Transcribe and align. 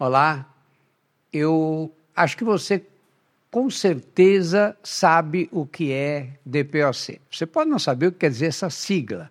Olá, 0.00 0.48
eu 1.32 1.92
acho 2.14 2.36
que 2.36 2.44
você 2.44 2.86
com 3.50 3.68
certeza 3.68 4.76
sabe 4.80 5.48
o 5.50 5.66
que 5.66 5.92
é 5.92 6.34
DPOC. 6.46 7.20
Você 7.28 7.44
pode 7.44 7.68
não 7.68 7.80
saber 7.80 8.06
o 8.06 8.12
que 8.12 8.18
quer 8.18 8.30
dizer 8.30 8.46
essa 8.46 8.70
sigla, 8.70 9.28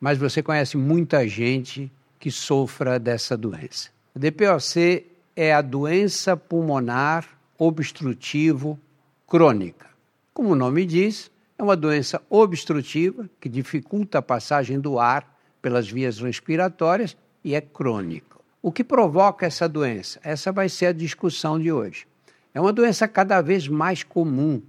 mas 0.00 0.16
você 0.16 0.42
conhece 0.42 0.78
muita 0.78 1.28
gente 1.28 1.92
que 2.18 2.30
sofra 2.30 2.98
dessa 2.98 3.36
doença. 3.36 3.90
A 4.16 4.18
DPOC 4.18 5.04
é 5.36 5.52
a 5.52 5.60
doença 5.60 6.34
pulmonar 6.34 7.28
obstrutivo 7.58 8.80
crônica. 9.28 9.86
Como 10.32 10.52
o 10.52 10.56
nome 10.56 10.86
diz, 10.86 11.30
é 11.58 11.62
uma 11.62 11.76
doença 11.76 12.22
obstrutiva 12.30 13.28
que 13.38 13.50
dificulta 13.50 14.20
a 14.20 14.22
passagem 14.22 14.80
do 14.80 14.98
ar 14.98 15.30
pelas 15.60 15.86
vias 15.90 16.18
respiratórias 16.20 17.14
e 17.44 17.54
é 17.54 17.60
crônico. 17.60 18.29
O 18.62 18.70
que 18.70 18.84
provoca 18.84 19.46
essa 19.46 19.66
doença? 19.66 20.20
Essa 20.22 20.52
vai 20.52 20.68
ser 20.68 20.86
a 20.86 20.92
discussão 20.92 21.58
de 21.58 21.72
hoje. 21.72 22.06
É 22.52 22.60
uma 22.60 22.74
doença 22.74 23.08
cada 23.08 23.40
vez 23.40 23.66
mais 23.66 24.02
comum. 24.02 24.60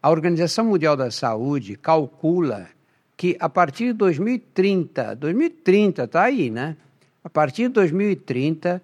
A 0.00 0.08
Organização 0.08 0.66
Mundial 0.66 0.96
da 0.96 1.10
Saúde 1.10 1.76
calcula 1.76 2.68
que 3.16 3.36
a 3.40 3.48
partir 3.48 3.86
de 3.86 3.92
2030, 3.94 5.16
2030 5.16 6.04
está 6.04 6.22
aí, 6.22 6.48
né? 6.48 6.76
A 7.24 7.30
partir 7.30 7.62
de 7.62 7.70
2030 7.70 8.80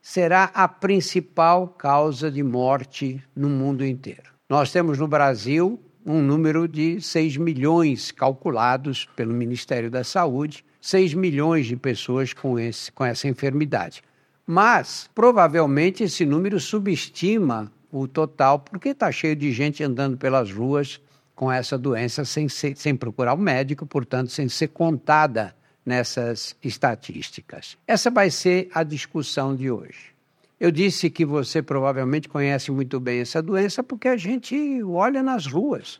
será 0.00 0.44
a 0.54 0.66
principal 0.66 1.68
causa 1.68 2.30
de 2.30 2.42
morte 2.42 3.22
no 3.36 3.50
mundo 3.50 3.84
inteiro. 3.84 4.32
Nós 4.48 4.72
temos 4.72 4.98
no 4.98 5.08
Brasil 5.08 5.78
um 6.06 6.22
número 6.22 6.66
de 6.66 7.02
6 7.02 7.36
milhões 7.36 8.10
calculados 8.10 9.06
pelo 9.16 9.34
Ministério 9.34 9.90
da 9.90 10.04
Saúde, 10.04 10.64
6 10.84 11.14
milhões 11.14 11.64
de 11.64 11.76
pessoas 11.76 12.34
com, 12.34 12.58
esse, 12.58 12.92
com 12.92 13.02
essa 13.02 13.26
enfermidade. 13.26 14.02
Mas, 14.46 15.08
provavelmente, 15.14 16.04
esse 16.04 16.26
número 16.26 16.60
subestima 16.60 17.72
o 17.90 18.06
total, 18.06 18.58
porque 18.58 18.90
está 18.90 19.10
cheio 19.10 19.34
de 19.34 19.50
gente 19.50 19.82
andando 19.82 20.18
pelas 20.18 20.52
ruas 20.52 21.00
com 21.34 21.50
essa 21.50 21.78
doença 21.78 22.22
sem, 22.26 22.50
ser, 22.50 22.76
sem 22.76 22.94
procurar 22.94 23.32
o 23.32 23.36
um 23.38 23.40
médico, 23.40 23.86
portanto, 23.86 24.30
sem 24.30 24.46
ser 24.46 24.68
contada 24.68 25.56
nessas 25.86 26.54
estatísticas. 26.62 27.78
Essa 27.86 28.10
vai 28.10 28.30
ser 28.30 28.68
a 28.74 28.82
discussão 28.82 29.56
de 29.56 29.70
hoje. 29.70 30.12
Eu 30.60 30.70
disse 30.70 31.08
que 31.08 31.24
você 31.24 31.62
provavelmente 31.62 32.28
conhece 32.28 32.70
muito 32.70 33.00
bem 33.00 33.20
essa 33.20 33.40
doença 33.40 33.82
porque 33.82 34.06
a 34.06 34.18
gente 34.18 34.82
olha 34.82 35.22
nas 35.22 35.46
ruas 35.46 35.98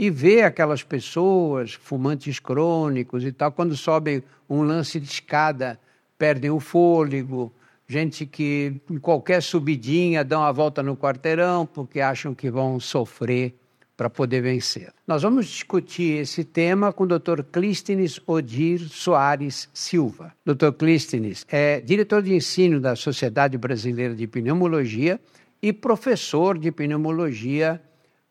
e 0.00 0.08
vê 0.08 0.40
aquelas 0.40 0.82
pessoas, 0.82 1.74
fumantes 1.74 2.40
crônicos 2.40 3.22
e 3.22 3.30
tal, 3.30 3.52
quando 3.52 3.76
sobem 3.76 4.22
um 4.48 4.62
lance 4.62 4.98
de 4.98 5.06
escada, 5.06 5.78
perdem 6.16 6.50
o 6.50 6.58
fôlego, 6.58 7.52
gente 7.86 8.24
que 8.24 8.80
em 8.90 8.96
qualquer 8.96 9.42
subidinha 9.42 10.24
dão 10.24 10.42
a 10.42 10.50
volta 10.52 10.82
no 10.82 10.96
quarteirão 10.96 11.66
porque 11.66 12.00
acham 12.00 12.34
que 12.34 12.50
vão 12.50 12.80
sofrer 12.80 13.54
para 13.94 14.08
poder 14.08 14.40
vencer. 14.40 14.90
Nós 15.06 15.22
vamos 15.22 15.46
discutir 15.46 16.22
esse 16.22 16.44
tema 16.44 16.94
com 16.94 17.04
o 17.04 17.06
Dr. 17.06 17.42
Clístenes 17.52 18.18
Odir 18.26 18.80
Soares 18.88 19.68
Silva. 19.74 20.32
Dr. 20.46 20.72
Clístenes 20.78 21.44
é 21.46 21.78
diretor 21.78 22.22
de 22.22 22.32
ensino 22.32 22.80
da 22.80 22.96
Sociedade 22.96 23.58
Brasileira 23.58 24.14
de 24.14 24.26
Pneumologia 24.26 25.20
e 25.60 25.74
professor 25.74 26.56
de 26.56 26.72
pneumologia 26.72 27.82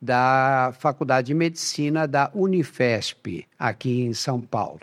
da 0.02 0.74
Faculdade 0.80 1.28
de 1.28 1.34
Medicina 1.34 2.08
da 2.08 2.32
Unifesp, 2.34 3.46
aqui 3.58 4.02
em 4.02 4.14
São 4.14 4.40
Paulo. 4.40 4.82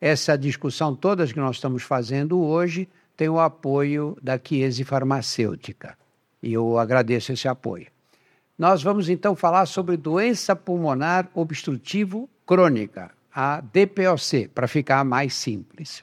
Essa 0.00 0.38
discussão 0.38 0.94
toda 0.94 1.26
que 1.26 1.38
nós 1.38 1.56
estamos 1.56 1.82
fazendo 1.82 2.40
hoje 2.40 2.88
tem 3.16 3.28
o 3.28 3.40
apoio 3.40 4.16
da 4.22 4.38
Chiesi 4.42 4.84
Farmacêutica 4.84 5.96
e 6.42 6.52
eu 6.52 6.78
agradeço 6.78 7.32
esse 7.32 7.48
apoio. 7.48 7.86
Nós 8.56 8.82
vamos 8.82 9.08
então 9.08 9.36
falar 9.36 9.66
sobre 9.66 9.96
doença 9.96 10.56
pulmonar 10.56 11.28
obstrutivo 11.34 12.28
crônica, 12.46 13.10
a 13.32 13.60
DPOC, 13.60 14.48
para 14.48 14.66
ficar 14.66 15.04
mais 15.04 15.34
simples. 15.34 16.02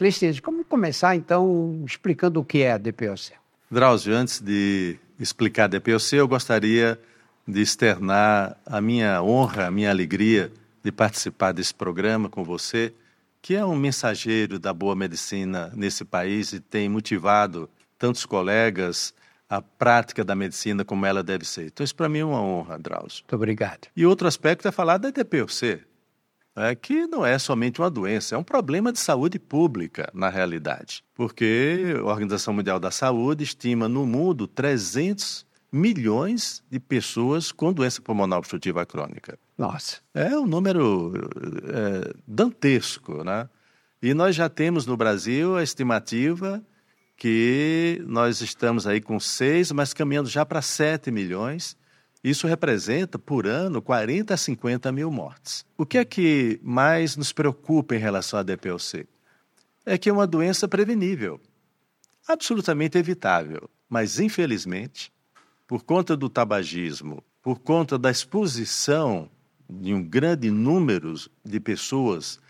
Clistes, 0.00 0.40
como 0.40 0.64
começar 0.64 1.14
então 1.14 1.84
explicando 1.84 2.40
o 2.40 2.44
que 2.44 2.62
é 2.62 2.72
a 2.72 2.78
DPOC? 2.78 3.32
Drauzio, 3.70 4.16
antes 4.16 4.40
de 4.40 4.96
explicar 5.18 5.64
a 5.64 5.66
DPOC, 5.66 6.16
eu 6.16 6.26
gostaria 6.26 6.98
de 7.46 7.60
externar 7.60 8.56
a 8.64 8.80
minha 8.80 9.22
honra, 9.22 9.66
a 9.66 9.70
minha 9.70 9.90
alegria 9.90 10.50
de 10.82 10.90
participar 10.90 11.52
desse 11.52 11.74
programa 11.74 12.30
com 12.30 12.42
você 12.42 12.94
que 13.42 13.54
é 13.54 13.62
um 13.62 13.76
mensageiro 13.76 14.58
da 14.58 14.72
boa 14.72 14.96
medicina 14.96 15.70
nesse 15.74 16.02
país 16.02 16.54
e 16.54 16.60
tem 16.60 16.88
motivado 16.88 17.68
tantos 17.98 18.24
colegas 18.24 19.12
a 19.50 19.60
prática 19.60 20.24
da 20.24 20.34
medicina 20.34 20.82
como 20.82 21.04
ela 21.04 21.22
deve 21.22 21.44
ser. 21.44 21.66
Então, 21.66 21.84
isso 21.84 21.94
para 21.94 22.08
mim 22.08 22.20
é 22.20 22.24
uma 22.24 22.40
honra, 22.40 22.78
Drauzio. 22.78 23.22
Muito 23.24 23.36
obrigado. 23.36 23.88
E 23.94 24.06
outro 24.06 24.26
aspecto 24.26 24.66
é 24.66 24.72
falar 24.72 24.96
da 24.96 25.10
DPOC, 25.10 25.80
é, 26.56 26.74
que 26.74 27.06
não 27.06 27.24
é 27.24 27.38
somente 27.38 27.80
uma 27.80 27.90
doença, 27.90 28.34
é 28.34 28.38
um 28.38 28.42
problema 28.42 28.92
de 28.92 28.98
saúde 28.98 29.38
pública, 29.38 30.10
na 30.12 30.28
realidade. 30.28 31.04
Porque 31.14 31.94
a 31.98 32.04
Organização 32.04 32.52
Mundial 32.52 32.80
da 32.80 32.90
Saúde 32.90 33.44
estima 33.44 33.88
no 33.88 34.04
mundo 34.04 34.46
300 34.46 35.46
milhões 35.72 36.62
de 36.68 36.80
pessoas 36.80 37.52
com 37.52 37.72
doença 37.72 38.02
pulmonar 38.02 38.38
obstrutiva 38.38 38.84
crônica. 38.84 39.38
Nossa. 39.56 39.98
É 40.12 40.36
um 40.36 40.46
número 40.46 41.12
é, 41.68 42.12
dantesco, 42.26 43.22
né? 43.22 43.48
E 44.02 44.14
nós 44.14 44.34
já 44.34 44.48
temos 44.48 44.86
no 44.86 44.96
Brasil 44.96 45.56
a 45.56 45.62
estimativa 45.62 46.62
que 47.16 48.02
nós 48.06 48.40
estamos 48.40 48.86
aí 48.86 49.00
com 49.00 49.20
6, 49.20 49.72
mas 49.72 49.92
caminhando 49.92 50.28
já 50.28 50.44
para 50.44 50.62
7 50.62 51.10
milhões. 51.10 51.76
Isso 52.22 52.46
representa, 52.46 53.18
por 53.18 53.46
ano, 53.46 53.80
40 53.80 54.34
a 54.34 54.36
50 54.36 54.92
mil 54.92 55.10
mortes. 55.10 55.64
O 55.76 55.86
que 55.86 55.98
é 55.98 56.04
que 56.04 56.60
mais 56.62 57.16
nos 57.16 57.32
preocupa 57.32 57.94
em 57.94 57.98
relação 57.98 58.38
à 58.38 58.42
DPOC? 58.42 59.06
É 59.86 59.96
que 59.96 60.10
é 60.10 60.12
uma 60.12 60.26
doença 60.26 60.68
prevenível, 60.68 61.40
absolutamente 62.28 62.98
evitável, 62.98 63.70
mas 63.88 64.20
infelizmente 64.20 65.10
por 65.70 65.84
conta 65.84 66.16
do 66.16 66.28
tabagismo, 66.28 67.22
por 67.40 67.60
conta 67.60 67.96
da 67.96 68.10
exposição 68.10 69.30
de 69.68 69.94
um 69.94 70.02
grande 70.02 70.50
número 70.50 71.14
de 71.44 71.60
pessoas 71.60 72.40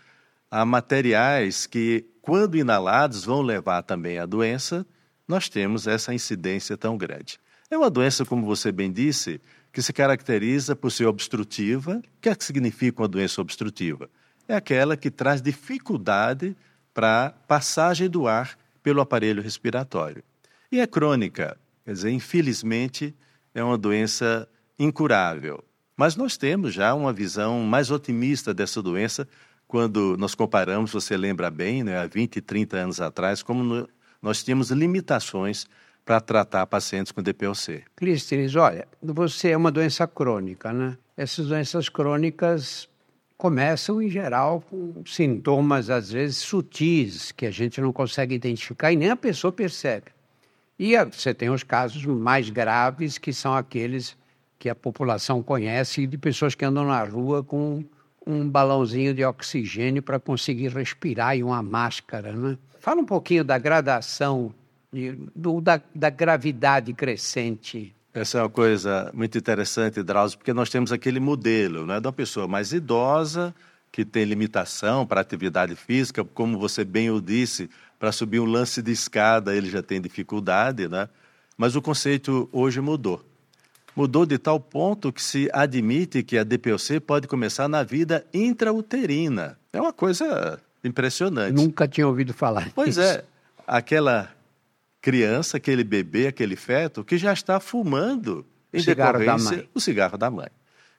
a 0.49 0.65
materiais 0.65 1.67
que, 1.67 2.03
quando 2.19 2.57
inalados, 2.57 3.23
vão 3.23 3.43
levar 3.43 3.83
também 3.83 4.17
à 4.17 4.25
doença, 4.25 4.85
nós 5.27 5.47
temos 5.47 5.85
essa 5.85 6.13
incidência 6.15 6.75
tão 6.75 6.97
grande. 6.97 7.39
É 7.69 7.77
uma 7.77 7.91
doença, 7.91 8.25
como 8.25 8.43
você 8.43 8.71
bem 8.71 8.91
disse, 8.91 9.39
que 9.71 9.81
se 9.81 9.93
caracteriza 9.93 10.75
por 10.75 10.91
ser 10.91 11.05
obstrutiva. 11.05 11.97
O 11.97 12.21
que, 12.21 12.29
é 12.29 12.35
que 12.35 12.43
significa 12.43 13.01
uma 13.01 13.07
doença 13.07 13.41
obstrutiva? 13.41 14.09
É 14.47 14.55
aquela 14.55 14.97
que 14.97 15.09
traz 15.09 15.41
dificuldade 15.41 16.55
para 16.93 17.27
a 17.27 17.29
passagem 17.29 18.09
do 18.09 18.27
ar 18.27 18.57
pelo 18.83 19.01
aparelho 19.01 19.41
respiratório. 19.41 20.23
E 20.71 20.79
é 20.79 20.87
crônica, 20.87 21.57
Quer 21.83 21.93
dizer, 21.93 22.11
infelizmente, 22.11 23.15
é 23.53 23.63
uma 23.63 23.77
doença 23.77 24.47
incurável. 24.77 25.63
Mas 25.97 26.15
nós 26.15 26.37
temos 26.37 26.73
já 26.73 26.93
uma 26.93 27.11
visão 27.11 27.59
mais 27.61 27.91
otimista 27.91 28.53
dessa 28.53 28.81
doença 28.81 29.27
quando 29.67 30.15
nós 30.17 30.35
comparamos, 30.35 30.91
você 30.91 31.15
lembra 31.15 31.49
bem, 31.49 31.83
né, 31.83 31.97
há 31.97 32.05
20, 32.05 32.41
30 32.41 32.77
anos 32.77 32.99
atrás, 32.99 33.41
como 33.41 33.87
nós 34.21 34.43
tínhamos 34.43 34.69
limitações 34.69 35.65
para 36.11 36.19
tratar 36.19 36.67
pacientes 36.67 37.09
com 37.09 37.23
DPOC. 37.23 37.85
Clístenes, 37.95 38.53
olha, 38.57 38.85
você 39.01 39.51
é 39.51 39.57
uma 39.57 39.71
doença 39.71 40.05
crônica, 40.05 40.73
né? 40.73 40.97
Essas 41.15 41.47
doenças 41.47 41.87
crônicas 41.87 42.89
começam, 43.37 44.01
em 44.01 44.09
geral, 44.09 44.59
com 44.59 45.01
sintomas, 45.05 45.89
às 45.89 46.11
vezes, 46.11 46.35
sutis, 46.39 47.31
que 47.31 47.45
a 47.45 47.51
gente 47.51 47.79
não 47.79 47.93
consegue 47.93 48.35
identificar 48.35 48.91
e 48.91 48.97
nem 48.97 49.09
a 49.09 49.15
pessoa 49.15 49.53
percebe. 49.53 50.07
E 50.77 51.01
você 51.05 51.33
tem 51.33 51.49
os 51.49 51.63
casos 51.63 52.05
mais 52.05 52.49
graves, 52.49 53.17
que 53.17 53.31
são 53.31 53.55
aqueles 53.55 54.17
que 54.59 54.67
a 54.67 54.75
população 54.75 55.41
conhece, 55.41 56.05
de 56.05 56.17
pessoas 56.17 56.55
que 56.55 56.65
andam 56.65 56.85
na 56.85 57.01
rua 57.05 57.41
com 57.41 57.85
um 58.27 58.49
balãozinho 58.49 59.13
de 59.13 59.23
oxigênio 59.23 60.03
para 60.03 60.19
conseguir 60.19 60.73
respirar 60.73 61.37
e 61.37 61.41
uma 61.43 61.63
máscara. 61.63 62.33
Né? 62.33 62.57
Fala 62.81 62.99
um 62.99 63.05
pouquinho 63.05 63.45
da 63.45 63.57
gradação, 63.57 64.53
do, 65.35 65.61
da, 65.61 65.81
da 65.95 66.09
gravidade 66.09 66.93
crescente. 66.93 67.95
Essa 68.13 68.39
é 68.39 68.41
uma 68.41 68.49
coisa 68.49 69.09
muito 69.13 69.37
interessante, 69.37 70.03
Drauzio, 70.03 70.37
porque 70.37 70.53
nós 70.53 70.69
temos 70.69 70.91
aquele 70.91 71.19
modelo 71.19 71.85
né, 71.85 71.99
de 71.99 72.07
uma 72.07 72.13
pessoa 72.13 72.45
mais 72.45 72.73
idosa, 72.73 73.55
que 73.89 74.03
tem 74.03 74.25
limitação 74.25 75.05
para 75.05 75.21
atividade 75.21 75.75
física, 75.75 76.23
como 76.23 76.59
você 76.59 76.83
bem 76.83 77.09
o 77.09 77.21
disse, 77.21 77.69
para 77.97 78.11
subir 78.11 78.39
um 78.39 78.45
lance 78.45 78.81
de 78.81 78.91
escada 78.91 79.55
ele 79.55 79.69
já 79.69 79.81
tem 79.81 80.01
dificuldade, 80.01 80.87
né? 80.87 81.07
Mas 81.57 81.75
o 81.75 81.81
conceito 81.81 82.49
hoje 82.51 82.81
mudou. 82.81 83.23
mudou 83.95 84.25
de 84.25 84.37
tal 84.37 84.59
ponto 84.59 85.11
que 85.11 85.21
se 85.21 85.49
admite 85.53 86.23
que 86.23 86.37
a 86.37 86.43
DPOC 86.43 86.99
pode 86.99 87.27
começar 87.27 87.67
na 87.67 87.83
vida 87.83 88.25
intrauterina. 88.33 89.57
É 89.71 89.79
uma 89.79 89.93
coisa 89.93 90.59
impressionante. 90.83 91.53
Nunca 91.53 91.87
tinha 91.87 92.07
ouvido 92.07 92.33
falar. 92.33 92.71
Pois 92.73 92.95
disso. 92.95 93.01
é, 93.01 93.23
aquela 93.67 94.31
criança, 95.01 95.57
aquele 95.57 95.83
bebê, 95.83 96.27
aquele 96.27 96.55
feto 96.55 97.03
que 97.03 97.17
já 97.17 97.33
está 97.33 97.59
fumando 97.59 98.45
em 98.71 98.79
o 98.79 98.83
cigarro 98.83 99.25
da 99.25 99.37
mãe. 99.37 99.69
o 99.73 99.79
cigarro 99.79 100.17
da 100.17 100.31
mãe. 100.31 100.49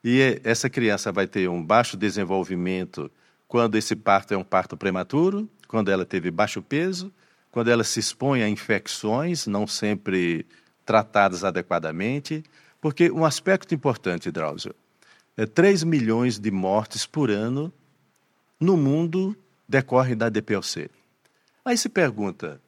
E 0.03 0.41
essa 0.43 0.69
criança 0.69 1.11
vai 1.11 1.25
ter 1.25 1.49
um 1.49 1.63
baixo 1.63 1.95
desenvolvimento 1.95 3.09
quando 3.47 3.75
esse 3.75 3.95
parto 3.95 4.33
é 4.33 4.37
um 4.37 4.43
parto 4.43 4.75
prematuro, 4.75 5.49
quando 5.67 5.89
ela 5.89 6.05
teve 6.05 6.29
baixo 6.29 6.61
peso, 6.61 7.13
quando 7.51 7.69
ela 7.69 7.83
se 7.83 7.99
expõe 7.99 8.43
a 8.43 8.49
infecções 8.49 9.47
não 9.47 9.65
sempre 9.65 10.45
tratadas 10.85 11.43
adequadamente, 11.43 12.43
porque 12.81 13.09
um 13.09 13.23
aspecto 13.23 13.73
importante, 13.73 14.31
Drauzio, 14.31 14.75
é 15.37 15.45
3 15.45 15.83
milhões 15.83 16.37
de 16.37 16.51
mortes 16.51 17.05
por 17.05 17.29
ano 17.31 17.71
no 18.59 18.75
mundo 18.75 19.35
decorre 19.67 20.15
da 20.15 20.29
DPLC. 20.29 20.89
Aí 21.63 21.77
se 21.77 21.87
pergunta, 21.87 22.59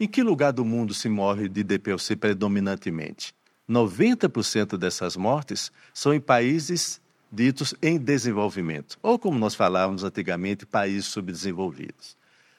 em 0.00 0.08
que 0.08 0.22
lugar 0.22 0.52
do 0.52 0.64
mundo 0.64 0.94
se 0.94 1.10
morre 1.10 1.46
de 1.46 1.62
DPLC 1.62 2.16
predominantemente? 2.16 3.34
90% 3.68 4.78
dessas 4.78 5.14
mortes 5.14 5.70
são 5.92 6.14
em 6.14 6.20
países 6.20 7.00
ditos 7.30 7.74
em 7.80 7.98
desenvolvimento, 7.98 8.98
ou 9.02 9.18
como 9.18 9.38
nós 9.38 9.54
falávamos 9.54 10.02
antigamente, 10.02 10.64
países 10.64 11.06
subdesenvolvidos. 11.06 12.16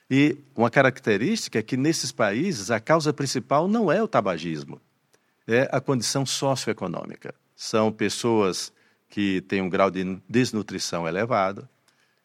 E 0.09 0.37
uma 0.55 0.69
característica 0.69 1.57
é 1.57 1.63
que 1.63 1.75
nesses 1.75 2.11
países 2.11 2.69
a 2.69 2.79
causa 2.79 3.11
principal 3.11 3.67
não 3.67 3.91
é 3.91 4.01
o 4.01 4.07
tabagismo, 4.07 4.79
é 5.47 5.67
a 5.71 5.81
condição 5.81 6.25
socioeconômica. 6.25 7.33
São 7.55 7.91
pessoas 7.91 8.71
que 9.09 9.41
têm 9.41 9.61
um 9.61 9.69
grau 9.69 9.89
de 9.89 10.17
desnutrição 10.29 11.07
elevado, 11.07 11.67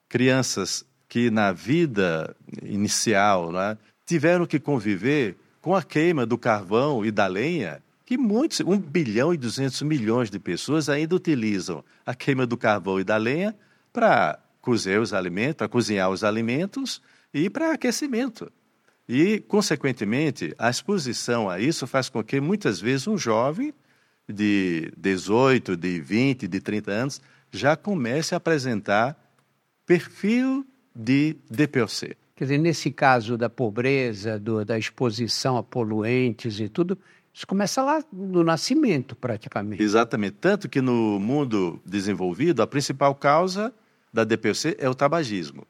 crianças 0.09 0.85
que 1.09 1.31
na 1.31 1.53
vida 1.53 2.37
inicial 2.63 3.51
né, 3.51 3.79
tiveram 4.07 4.47
que 4.47 4.61
conviver 4.61 5.37
com 5.61 5.75
a 5.75 5.83
queima 5.83 6.25
do 6.25 6.39
carvão 6.39 7.05
e 7.05 7.11
da 7.11 7.27
lenha 7.27 7.83
que 8.07 8.17
muitos, 8.17 8.61
1 8.61 8.79
bilhão 8.79 9.35
e 9.35 9.37
200 9.37 9.83
milhões 9.83 10.31
de 10.31 10.39
pessoas 10.39 10.89
ainda 10.89 11.17
utilizam 11.17 11.85
a 12.07 12.15
queima 12.15 12.47
do 12.47 12.57
carvão 12.57 13.01
e 13.01 13.05
da 13.05 13.17
lenha 13.17 13.55
para 13.93 14.39
cozer 14.61 15.01
os 15.01 15.13
alimentos, 15.13 15.57
para 15.57 15.69
cozinhar 15.69 16.09
os 16.09 16.23
alimentos 16.23 17.03
e 17.35 17.51
para 17.51 17.73
aquecimento. 17.73 18.51
E, 19.09 19.41
consequentemente, 19.41 20.55
a 20.57 20.71
exposição 20.71 21.51
a 21.51 21.59
isso 21.59 21.85
faz 21.87 22.09
com 22.09 22.23
que 22.23 22.41
muitas 22.41 22.81
vezes 22.81 23.09
um 23.09 23.19
jovem 23.19 23.75
de 24.29 24.93
18, 24.97 25.77
de 25.77 26.01
20, 26.01 26.47
de 26.47 26.61
30 26.61 26.91
anos 26.93 27.21
já 27.51 27.77
comece 27.77 28.35
a 28.35 28.39
apresentar 28.39 29.17
perfil 29.85 30.65
de 30.95 31.37
DPOC. 31.51 32.17
Quer 32.37 32.45
dizer, 32.45 32.59
nesse 32.59 32.91
caso 32.91 33.39
da 33.39 33.49
pobreza, 33.49 34.39
do, 34.39 34.63
da 34.63 34.79
exposição 34.79 35.57
a 35.57 35.63
poluentes 35.63 36.61
e 36.61 36.69
tudo, 36.69 36.99
isso 37.33 37.47
começa 37.47 37.83
lá 37.83 38.05
no 38.13 38.45
nascimento, 38.45 39.17
praticamente. 39.17 39.83
Exatamente. 39.83 40.37
Tanto 40.41 40.69
que 40.69 40.83
no 40.83 41.19
mundo 41.19 41.81
desenvolvido, 41.85 42.63
a 42.63 42.67
principal 42.67 43.15
causa 43.15 43.75
da 44.13 44.23
DPOC 44.23 44.77
é 44.79 44.89
o 44.89 44.95
tabagismo. 44.95 45.67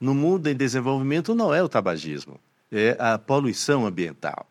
No 0.00 0.14
mundo 0.14 0.48
em 0.48 0.56
desenvolvimento, 0.56 1.34
não 1.34 1.54
é 1.54 1.62
o 1.62 1.68
tabagismo, 1.68 2.40
é 2.72 2.96
a 2.98 3.18
poluição 3.18 3.86
ambiental. 3.86 4.46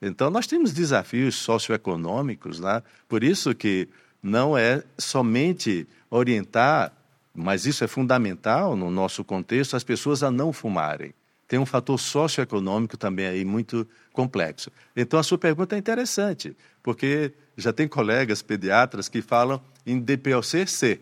Então, 0.00 0.30
nós 0.30 0.46
temos 0.46 0.72
desafios 0.72 1.36
socioeconômicos, 1.36 2.58
né? 2.58 2.82
por 3.08 3.22
isso 3.22 3.54
que 3.54 3.88
não 4.22 4.56
é 4.56 4.82
somente 4.98 5.86
orientar, 6.10 6.92
mas 7.34 7.66
isso 7.66 7.82
é 7.82 7.86
fundamental 7.88 8.76
no 8.76 8.90
nosso 8.90 9.24
contexto, 9.24 9.76
as 9.76 9.84
pessoas 9.84 10.22
a 10.22 10.30
não 10.30 10.52
fumarem 10.52 11.12
tem 11.46 11.58
um 11.58 11.66
fator 11.66 11.98
socioeconômico 11.98 12.96
também 12.96 13.26
aí 13.26 13.44
muito 13.44 13.86
complexo. 14.12 14.70
Então, 14.96 15.18
a 15.18 15.22
sua 15.22 15.38
pergunta 15.38 15.76
é 15.76 15.78
interessante, 15.78 16.56
porque 16.82 17.32
já 17.56 17.72
tem 17.72 17.86
colegas 17.86 18.42
pediatras 18.42 19.08
que 19.08 19.22
falam 19.22 19.60
em 19.86 20.00
DPOC-C, 20.00 21.00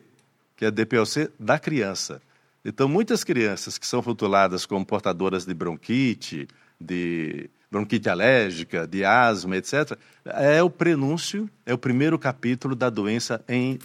que 0.57 0.65
é 0.65 0.71
DPOC 0.71 1.31
da 1.39 1.59
criança. 1.59 2.21
Então, 2.65 2.89
muitas 2.89 3.25
crianças 3.25 3.79
que 3.79 3.87
são 3.87 4.01
rotuladas 4.01 4.67
como 4.67 4.85
portadoras 4.85 5.45
de 5.45 5.55
bronquite, 5.55 6.47
de 6.81 7.49
bronquite 7.71 8.09
alérgica, 8.09 8.87
de 8.87 9.05
asma, 9.05 9.57
etc., 9.57 9.97
é 10.25 10.63
o 10.63 10.69
prenúncio, 10.69 11.49
é 11.65 11.73
o 11.73 11.79
primeiro 11.79 12.19
capítulo 12.19 12.77
da 12.77 12.91
doença 12.91 13.43
em 13.49 13.79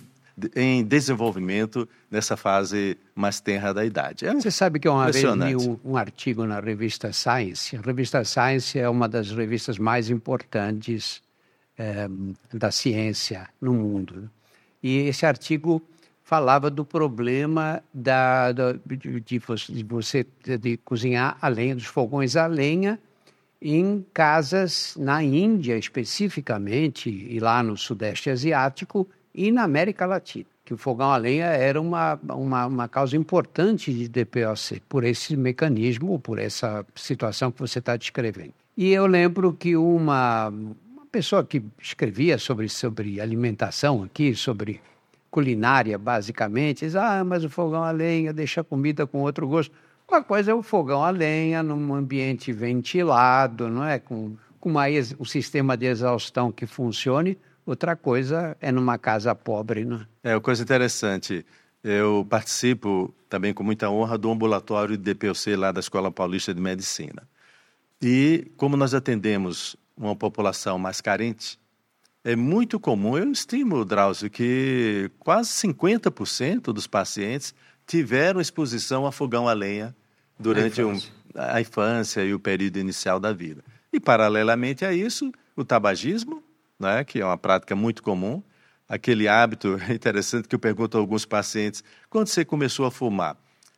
em 0.56 0.84
desenvolvimento 0.84 1.88
nessa 2.12 2.38
fase 2.38 2.98
mais 3.16 3.40
tenra 3.40 3.74
da 3.74 3.84
idade. 3.84 4.26
É 4.26 4.34
Você 4.34 4.52
sabe 4.52 4.80
que 4.80 4.88
uma 4.88 5.12
vez 5.12 5.24
li 5.24 5.56
um, 5.56 5.80
um, 5.84 5.98
artigo 5.98 6.46
na 6.46 6.60
revista 6.60 7.12
Science. 7.12 7.76
A 7.76 7.82
revista 7.82 8.24
Science 8.24 8.78
é 8.78 8.88
uma 8.88 9.10
das 9.10 9.32
revistas 9.32 9.80
mais 9.80 10.10
importantes 10.10 11.22
é, 11.78 12.08
da 12.54 12.72
ciência 12.72 13.50
no 13.60 13.74
mundo. 13.74 14.30
E 14.82 15.00
esse 15.08 15.26
artigo 15.26 15.82
falava 16.24 16.70
do 16.70 16.86
problema 16.86 17.82
da, 17.92 18.52
da 18.52 18.74
de, 18.86 19.20
de, 19.22 19.40
você 19.84 20.26
de 20.60 20.78
cozinhar 20.78 21.38
a 21.42 21.48
lenha, 21.48 21.76
dos 21.76 21.86
fogões 21.86 22.36
a 22.36 22.46
lenha, 22.46 23.00
em 23.60 24.06
casas 24.14 24.96
na 25.00 25.24
Índia 25.24 25.78
especificamente 25.78 27.10
e 27.10 27.40
lá 27.40 27.64
no 27.64 27.76
Sudeste 27.76 28.30
Asiático 28.30 29.10
e 29.38 29.52
na 29.52 29.64
América 29.64 30.08
Latina, 30.08 30.48
que 30.66 30.74
o 30.74 30.78
fogão 30.78 31.12
a 31.12 31.18
lenha 31.18 31.46
era 31.46 31.80
uma, 31.80 32.20
uma, 32.30 32.66
uma 32.66 32.88
causa 32.88 33.16
importante 33.16 33.94
de 33.94 34.10
DPOC, 34.10 34.82
por 34.90 35.04
esse 35.04 35.38
mecanismo, 35.38 36.20
por 36.20 36.40
essa 36.40 36.84
situação 36.96 37.52
que 37.52 37.60
você 37.60 37.78
está 37.78 37.96
descrevendo. 37.96 38.54
E 38.76 38.92
eu 38.92 39.06
lembro 39.06 39.54
que 39.54 39.78
uma, 39.78 40.50
uma 40.50 41.06
pessoa 41.12 41.44
que 41.44 41.64
escrevia 41.80 42.40
sobre, 42.40 42.68
sobre 42.68 43.22
alimentação 43.22 44.04
aqui, 44.04 44.34
sobre 44.34 44.82
culinária, 45.30 46.00
basicamente, 46.00 46.84
diz, 46.84 46.96
ah, 46.96 47.24
mas 47.24 47.44
o 47.44 47.50
fogão 47.50 47.84
a 47.84 47.92
lenha 47.92 48.34
deixa 48.34 48.62
a 48.62 48.64
comida 48.64 49.06
com 49.06 49.22
outro 49.22 49.48
gosto. 49.48 49.72
Uma 50.10 50.24
coisa 50.24 50.52
é 50.52 50.54
o 50.54 50.64
fogão 50.64 51.04
a 51.04 51.12
lenha 51.12 51.62
num 51.62 51.94
ambiente 51.94 52.52
ventilado, 52.52 53.70
não 53.70 53.84
é? 53.84 54.00
Com, 54.00 54.36
com 54.60 54.70
uma, 54.70 54.86
um 55.20 55.26
sistema 55.26 55.78
de 55.78 55.86
exaustão 55.86 56.52
que 56.52 56.66
funcione. 56.66 57.38
Outra 57.68 57.98
coisa 57.98 58.56
é 58.62 58.72
numa 58.72 58.98
casa 58.98 59.36
pobre, 59.36 59.84
né? 59.84 60.08
É 60.24 60.34
uma 60.36 60.40
coisa 60.40 60.64
interessante. 60.64 61.46
Eu 61.84 62.26
participo 62.30 63.14
também 63.28 63.54
com 63.54 63.62
muita 63.62 63.90
honra 63.90 64.18
do 64.18 64.32
ambulatório 64.32 64.96
de 64.96 65.14
DPOC 65.14 65.54
lá 65.58 65.74
da 65.74 65.82
Escola 65.82 66.10
Paulista 66.10 66.54
de 66.54 66.62
Medicina. 66.62 67.28
E 68.02 68.50
como 68.56 68.78
nós 68.78 68.94
atendemos 68.94 69.76
uma 69.98 70.16
população 70.16 70.80
mais 70.80 71.02
carente, 71.02 71.60
é 72.24 72.38
muito 72.38 72.80
comum, 72.80 73.18
eu 73.18 73.30
estimo, 73.30 73.84
Drauzio, 73.84 74.30
que 74.30 75.12
quase 75.20 75.52
50% 75.52 76.72
dos 76.72 76.88
pacientes 76.88 77.54
tiveram 77.86 78.40
exposição 78.40 79.06
a 79.06 79.12
fogão 79.12 79.46
a 79.46 79.52
lenha 79.52 79.94
durante 80.40 80.80
a 80.80 80.86
infância. 80.86 81.12
Um, 81.36 81.42
a 81.42 81.60
infância 81.60 82.24
e 82.24 82.34
o 82.34 82.40
período 82.40 82.78
inicial 82.80 83.20
da 83.20 83.34
vida. 83.34 83.62
E, 83.92 84.00
paralelamente 84.00 84.86
a 84.86 84.94
isso, 84.94 85.34
o 85.54 85.66
tabagismo 85.66 86.42
né, 86.80 87.04
que 87.04 87.20
é 87.20 87.26
uma 87.26 87.38
prática 87.38 87.76
muito 87.76 88.04
comum. 88.04 88.42
Aquele 88.88 89.28
hábito 89.28 89.78
interessante 89.94 90.48
que 90.48 90.56
eu 90.56 90.60
pergunto 90.60 90.98
a 90.98 91.00
alguns 91.00 91.26
pacientes: 91.26 91.84
quando 92.10 92.28
você 92.28 92.46
começou 92.46 92.86
a 92.86 92.92
fumar? 92.92 93.38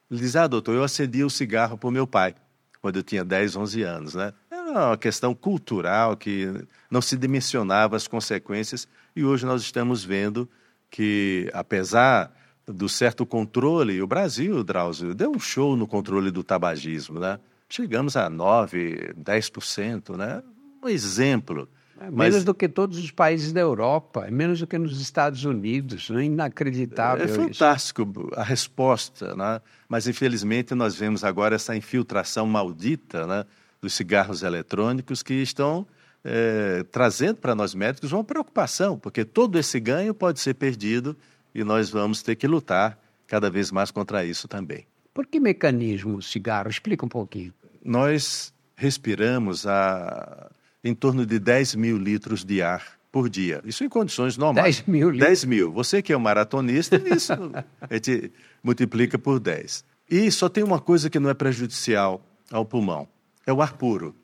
Ele 0.10 0.20
diz: 0.20 0.36
ah, 0.36 0.48
doutor, 0.48 0.76
eu 0.76 0.84
acedia 0.84 1.26
o 1.26 1.30
cigarro 1.30 1.78
para 1.78 1.88
o 1.88 1.92
meu 1.92 2.06
pai, 2.06 2.36
quando 2.82 2.98
eu 2.98 3.04
tinha 3.04 3.24
10, 3.24 3.56
11 3.56 3.82
anos. 3.84 4.16
Né? 4.16 4.34
Era 4.52 4.72
uma 4.72 4.98
questão 4.98 5.34
cultural 5.34 6.16
que 6.16 6.48
não 6.90 7.02
se 7.02 7.18
dimensionava 7.18 7.96
as 7.96 8.08
consequências, 8.08 8.88
e 9.16 9.24
hoje 9.24 9.46
nós 9.46 9.62
estamos 9.62 10.04
vendo 10.04 10.50
que, 10.90 11.50
apesar 11.54 12.32
do 12.66 12.88
certo 12.88 13.26
controle, 13.26 14.02
o 14.02 14.08
Brasil, 14.08 14.64
Drauzio, 14.64 15.16
deu 15.16 15.32
um 15.32 15.40
show 15.40 15.76
no 15.76 15.88
controle 15.88 16.30
do 16.30 16.44
tabagismo. 16.44 17.20
Né? 17.20 17.40
Chegamos 17.68 18.16
a 18.16 18.30
9, 18.30 19.14
10%. 19.20 20.16
Né? 20.16 20.44
Um 20.84 20.88
exemplo 20.88 21.68
menos 22.04 22.36
Mas, 22.36 22.44
do 22.44 22.54
que 22.54 22.68
todos 22.68 22.98
os 22.98 23.12
países 23.12 23.52
da 23.52 23.60
Europa, 23.60 24.28
menos 24.32 24.60
do 24.60 24.68
que 24.68 24.78
nos 24.78 25.00
Estados 25.02 25.44
Unidos, 25.44 26.10
é 26.12 26.24
inacreditável. 26.24 27.26
É 27.26 27.28
fantástico 27.28 28.04
isso. 28.04 28.30
a 28.40 28.44
resposta, 28.44 29.36
né? 29.36 29.62
mas 29.88 30.08
infelizmente 30.08 30.74
nós 30.74 30.96
vemos 30.96 31.24
agora 31.24 31.56
essa 31.56 31.76
infiltração 31.76 32.46
maldita 32.46 33.28
né, 33.28 33.46
dos 33.82 33.94
cigarros 33.94 34.44
eletrônicos 34.44 35.22
que 35.22 35.34
estão 35.34 35.86
é, 36.24 36.84
trazendo 36.92 37.38
para 37.38 37.56
nós 37.56 37.74
médicos 37.74 38.12
uma 38.12 38.24
preocupação, 38.24 38.98
porque 38.98 39.26
todo 39.26 39.58
esse 39.58 39.80
ganho 39.80 40.14
pode 40.14 40.40
ser 40.40 40.54
perdido 40.54 41.16
e 41.54 41.64
nós 41.64 41.90
vamos 41.90 42.22
ter 42.22 42.36
que 42.36 42.48
lutar 42.48 42.98
cada 43.28 43.50
vez 43.50 43.72
mais 43.72 43.92
contra 43.92 44.26
isso 44.26 44.48
também. 44.48 44.86
Por 45.14 45.26
que 45.28 45.40
mecanismo 45.40 46.18
o 46.18 46.22
cigarro? 46.22 46.70
Explica 46.70 47.06
um 47.06 47.10
pouquinho. 47.10 47.54
Nós 47.84 48.54
respiramos 48.76 49.68
a 49.68 50.50
em 50.84 50.94
torno 50.94 51.26
de 51.26 51.40
10 51.40 51.76
mil 51.76 51.98
litros 51.98 52.44
de 52.44 52.62
ar 52.62 53.00
por 53.12 53.30
dia. 53.30 53.62
Isso 53.66 53.84
em 53.84 53.90
condições 53.90 54.38
normais. 54.38 54.78
10 54.78 54.88
mil 54.88 55.10
litros. 55.10 55.28
10 55.28 55.46
mil. 55.46 55.72
Você 55.72 56.02
que 56.02 56.14
é 56.14 56.18
um 56.18 56.20
maratonista, 56.20 56.96
isso 57.14 57.34
a 57.34 57.94
gente 57.94 58.32
multiplica 58.64 59.18
por 59.18 59.40
10. 59.40 59.84
E 60.10 60.32
só 60.32 60.50
tem 60.50 60.64
uma 60.64 60.80
coisa 60.80 61.10
que 61.10 61.20
não 61.20 61.30
é 61.30 61.34
prejudicial 61.34 62.22
ao 62.52 62.66
pulmão: 62.66 63.08
é 63.46 63.54
o 63.54 63.62
ar 63.62 63.74
puro. 63.74 64.16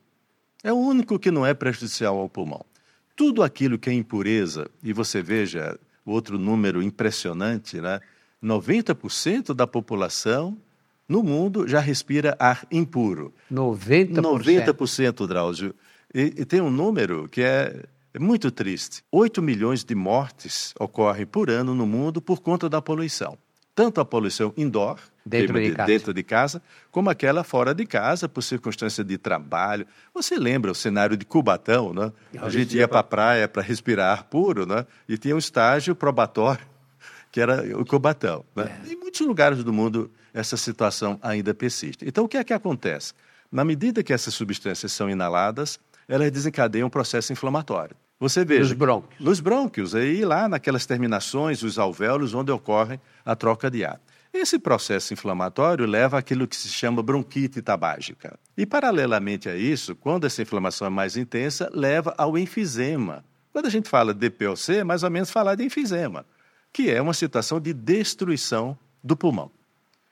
É 0.63 0.73
o 0.73 0.77
único 0.77 1.19
que 1.19 1.29
não 1.29 1.45
é 1.45 1.53
prejudicial 1.53 2.17
ao 2.17 2.27
pulmão. 2.27 2.65
Tudo 3.15 3.43
aquilo 3.43 3.77
que 3.77 3.89
é 3.89 3.93
impureza, 3.93 4.67
e 4.83 4.91
você 4.91 5.21
veja 5.21 5.79
outro 6.05 6.37
número 6.37 6.81
impressionante, 6.81 7.79
né? 7.79 7.99
90% 8.43 9.53
da 9.53 9.65
população 9.65 10.57
no 11.07 11.23
mundo 11.23 11.67
já 11.67 11.79
respira 11.79 12.35
ar 12.39 12.65
impuro. 12.71 13.33
90%? 13.51 14.15
90%, 14.15 15.27
Drauzio. 15.27 15.75
E, 16.15 16.33
e 16.37 16.45
tem 16.45 16.61
um 16.61 16.71
número 16.71 17.27
que 17.27 17.41
é 17.41 17.83
muito 18.17 18.49
triste. 18.49 19.03
8 19.11 19.41
milhões 19.41 19.83
de 19.83 19.93
mortes 19.93 20.73
ocorrem 20.79 21.25
por 21.25 21.49
ano 21.49 21.75
no 21.75 21.85
mundo 21.85 22.21
por 22.21 22.39
conta 22.39 22.69
da 22.69 22.81
poluição. 22.81 23.37
Tanto 23.75 23.99
a 23.99 24.05
poluição 24.05 24.53
indoor, 24.55 24.97
dentro 25.25 25.59
de, 25.59 25.71
de, 25.71 25.75
casa. 25.75 25.87
dentro 25.87 26.13
de 26.13 26.23
casa, 26.23 26.61
como 26.89 27.09
aquela 27.09 27.43
fora 27.43 27.75
de 27.75 27.85
casa, 27.85 28.29
por 28.29 28.41
circunstância 28.41 29.03
de 29.03 29.17
trabalho. 29.17 29.85
Você 30.13 30.37
lembra 30.37 30.71
o 30.71 30.75
cenário 30.75 31.17
de 31.17 31.25
Cubatão, 31.25 31.93
né? 31.93 32.13
A 32.39 32.49
gente 32.49 32.77
ia 32.77 32.87
para 32.87 33.01
a 33.01 33.03
praia 33.03 33.49
para 33.49 33.61
respirar 33.61 34.17
ar 34.17 34.23
puro, 34.23 34.65
né? 34.65 34.85
E 35.09 35.17
tinha 35.17 35.35
um 35.35 35.39
estágio 35.39 35.93
probatório, 35.93 36.65
que 37.29 37.41
era 37.41 37.77
o 37.77 37.85
Cubatão. 37.85 38.45
Né? 38.55 38.79
É. 38.85 38.93
Em 38.93 38.95
muitos 38.95 39.19
lugares 39.19 39.61
do 39.61 39.73
mundo, 39.73 40.09
essa 40.33 40.55
situação 40.55 41.19
ainda 41.21 41.53
persiste. 41.53 42.05
Então, 42.07 42.23
o 42.23 42.29
que 42.29 42.37
é 42.37 42.43
que 42.45 42.53
acontece? 42.53 43.11
Na 43.51 43.65
medida 43.65 44.01
que 44.01 44.13
essas 44.13 44.33
substâncias 44.33 44.93
são 44.93 45.09
inaladas, 45.09 45.77
elas 46.07 46.31
desencadeiam 46.31 46.87
um 46.87 46.89
processo 46.89 47.31
inflamatório. 47.33 47.95
Você 48.19 48.45
veja. 48.45 48.61
Nos 48.61 48.73
brônquios. 48.73 49.19
Nos 49.19 49.39
brônquios, 49.39 49.95
aí 49.95 50.23
lá 50.23 50.47
naquelas 50.47 50.85
terminações, 50.85 51.63
os 51.63 51.77
alvéolos, 51.77 52.33
onde 52.33 52.51
ocorre 52.51 52.99
a 53.25 53.35
troca 53.35 53.69
de 53.69 53.83
ar. 53.83 53.99
Esse 54.33 54.59
processo 54.59 55.13
inflamatório 55.13 55.85
leva 55.85 56.19
àquilo 56.19 56.47
que 56.47 56.55
se 56.55 56.67
chama 56.67 57.01
bronquite 57.01 57.61
tabágica. 57.61 58.37
E, 58.57 58.65
paralelamente 58.65 59.47
a 59.47 59.55
isso, 59.55 59.95
quando 59.95 60.25
essa 60.25 60.41
inflamação 60.41 60.87
é 60.87 60.89
mais 60.89 61.15
intensa, 61.15 61.69
leva 61.73 62.13
ao 62.17 62.37
enfisema. 62.37 63.23
Quando 63.53 63.67
a 63.67 63.69
gente 63.69 63.89
fala 63.89 64.13
de 64.13 64.29
DPOC, 64.29 64.79
é 64.79 64.83
mais 64.83 65.03
ou 65.03 65.09
menos 65.09 65.31
falar 65.31 65.55
de 65.55 65.63
enfisema, 65.63 66.25
que 66.73 66.91
é 66.91 67.01
uma 67.01 67.13
situação 67.13 67.61
de 67.61 67.73
destruição 67.73 68.77
do 69.01 69.15
pulmão, 69.15 69.49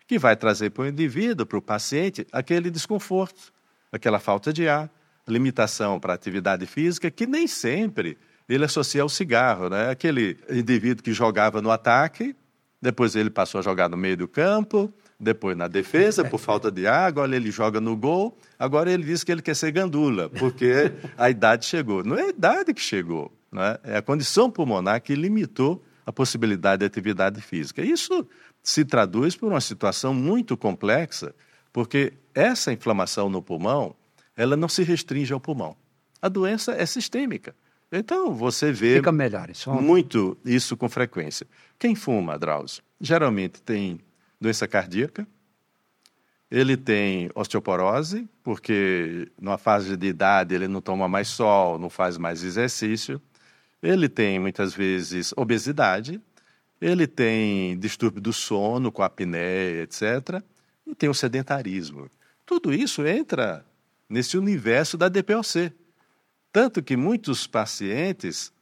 que 0.08 0.18
vai 0.18 0.38
trazer 0.38 0.70
para 0.70 0.84
o 0.84 0.88
indivíduo, 0.88 1.46
para 1.46 1.58
o 1.58 1.62
paciente, 1.62 2.26
aquele 2.32 2.72
desconforto, 2.72 3.52
aquela 3.92 4.20
falta 4.20 4.54
de 4.54 4.70
ar, 4.70 4.90
limitação 5.28 6.00
para 6.00 6.14
atividade 6.14 6.66
física, 6.66 7.10
que 7.10 7.26
nem 7.26 7.48
sempre 7.48 8.18
ele 8.48 8.66
associa 8.66 9.02
ao 9.02 9.10
cigarro. 9.10 9.70
Né? 9.70 9.90
Aquele 9.90 10.38
indivíduo 10.50 11.04
que 11.04 11.14
jogava 11.14 11.62
no 11.62 11.72
ataque, 11.72 12.36
depois 12.82 13.16
ele 13.16 13.30
passou 13.30 13.60
a 13.60 13.62
jogar 13.62 13.90
no 13.90 13.98
meio 13.98 14.18
do 14.18 14.28
campo, 14.28 14.94
depois 15.20 15.56
na 15.56 15.68
defesa, 15.68 16.26
por 16.26 16.38
falta 16.40 16.70
de 16.70 16.86
ar, 16.86 17.08
agora 17.08 17.36
ele 17.36 17.52
joga 17.52 17.80
no 17.80 17.96
gol, 17.96 18.38
agora 18.60 18.92
ele 18.92 19.04
diz 19.04 19.24
que 19.24 19.32
ele 19.32 19.42
quer 19.42 19.56
ser 19.56 19.72
gandula, 19.72 20.30
porque 20.30 20.92
a 21.18 21.30
idade 21.30 21.66
chegou. 21.66 22.04
Não 22.04 22.18
é 22.18 22.24
a 22.24 22.30
idade 22.30 22.74
que 22.74 22.82
chegou, 22.82 23.32
né? 23.52 23.78
é 23.84 23.98
a 23.98 24.02
condição 24.02 24.52
pulmonar 24.52 25.02
que 25.02 25.16
limitou 25.16 25.84
a 26.06 26.12
possibilidade 26.12 26.82
de 26.82 26.86
atividade 26.86 27.42
física. 27.42 27.82
Isso 27.82 28.28
se 28.62 28.84
traduz 28.84 29.36
por 29.36 29.48
uma 29.48 29.62
situação 29.62 30.14
muito 30.14 30.58
complexa, 30.58 31.34
porque 31.72 32.14
essa 32.36 32.74
inflamação 32.74 33.30
no 33.30 33.42
pulmão 33.42 33.96
ela 34.36 34.56
não 34.56 34.68
se 34.68 34.84
restringe 34.84 35.34
ao 35.34 35.40
pulmão. 35.40 35.76
A 36.22 36.30
doença 36.30 36.72
é 36.74 36.86
sistêmica. 36.86 37.56
Então, 37.92 38.34
você 38.34 38.72
vê 38.72 38.96
Fica 38.96 39.12
melhor, 39.12 39.50
isso. 39.50 39.72
muito 39.72 40.36
isso 40.44 40.76
com 40.76 40.90
frequência. 40.90 41.46
Quem 41.78 41.94
fuma, 41.94 42.40
Drauzio, 42.40 42.82
geralmente 43.00 43.62
tem 43.62 44.00
doença 44.42 44.68
cardíaca, 44.68 45.28
ele 46.50 46.78
tem 46.78 47.30
osteoporose, 47.34 48.28
porque 48.44 49.28
numa 49.40 49.58
fase 49.58 49.98
de 49.98 50.08
idade 50.08 50.54
ele 50.54 50.68
não 50.68 50.82
toma 50.82 51.08
mais 51.08 51.28
sol, 51.28 51.80
não 51.80 51.90
faz 51.90 52.18
mais 52.18 52.44
exercício. 52.44 53.22
Ele 53.82 54.08
tem, 54.08 54.40
muitas 54.40 54.74
vezes, 54.74 55.34
obesidade, 55.36 56.22
ele 56.80 57.08
tem 57.08 57.78
distúrbio 57.80 58.22
do 58.22 58.32
sono, 58.32 58.92
com 58.92 59.02
apneia, 59.02 59.84
etc. 59.84 60.44
E 60.86 60.94
tem 60.94 61.10
o 61.10 61.14
sedentarismo. 61.14 62.10
Tudo 62.46 62.74
isso 62.74 63.06
entra 63.06 63.66
nesse 64.14 64.38
universo 64.38 64.96
da 64.96 65.10
DPOC. 65.10 65.74
Tanto 66.52 66.84
que 66.84 66.96
muitos 66.96 67.48
pacientes, 67.48 68.54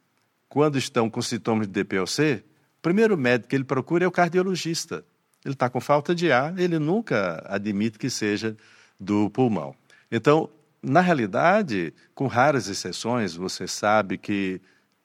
quando 0.48 0.78
estão 0.78 1.10
com 1.10 1.20
sintomas 1.20 1.68
de 1.68 1.72
DPOC, 1.74 2.42
o 2.78 2.80
primeiro 2.80 3.18
médico 3.18 3.50
que 3.50 3.56
ele 3.56 3.64
procura 3.64 4.06
é 4.06 4.08
o 4.08 4.10
cardiologista. 4.10 5.04
Ele 5.44 5.52
está 5.52 5.68
com 5.68 5.78
falta 5.78 6.14
de 6.14 6.32
ar, 6.32 6.58
ele 6.58 6.78
nunca 6.78 7.44
admite 7.46 7.98
que 7.98 8.08
seja 8.08 8.56
do 8.98 9.28
pulmão. 9.28 9.74
Então, 10.10 10.48
na 10.82 11.02
realidade, 11.02 11.92
com 12.14 12.26
raras 12.26 12.66
exceções, 12.66 13.34
você 13.34 13.68
sabe 13.68 14.16
que 14.16 14.58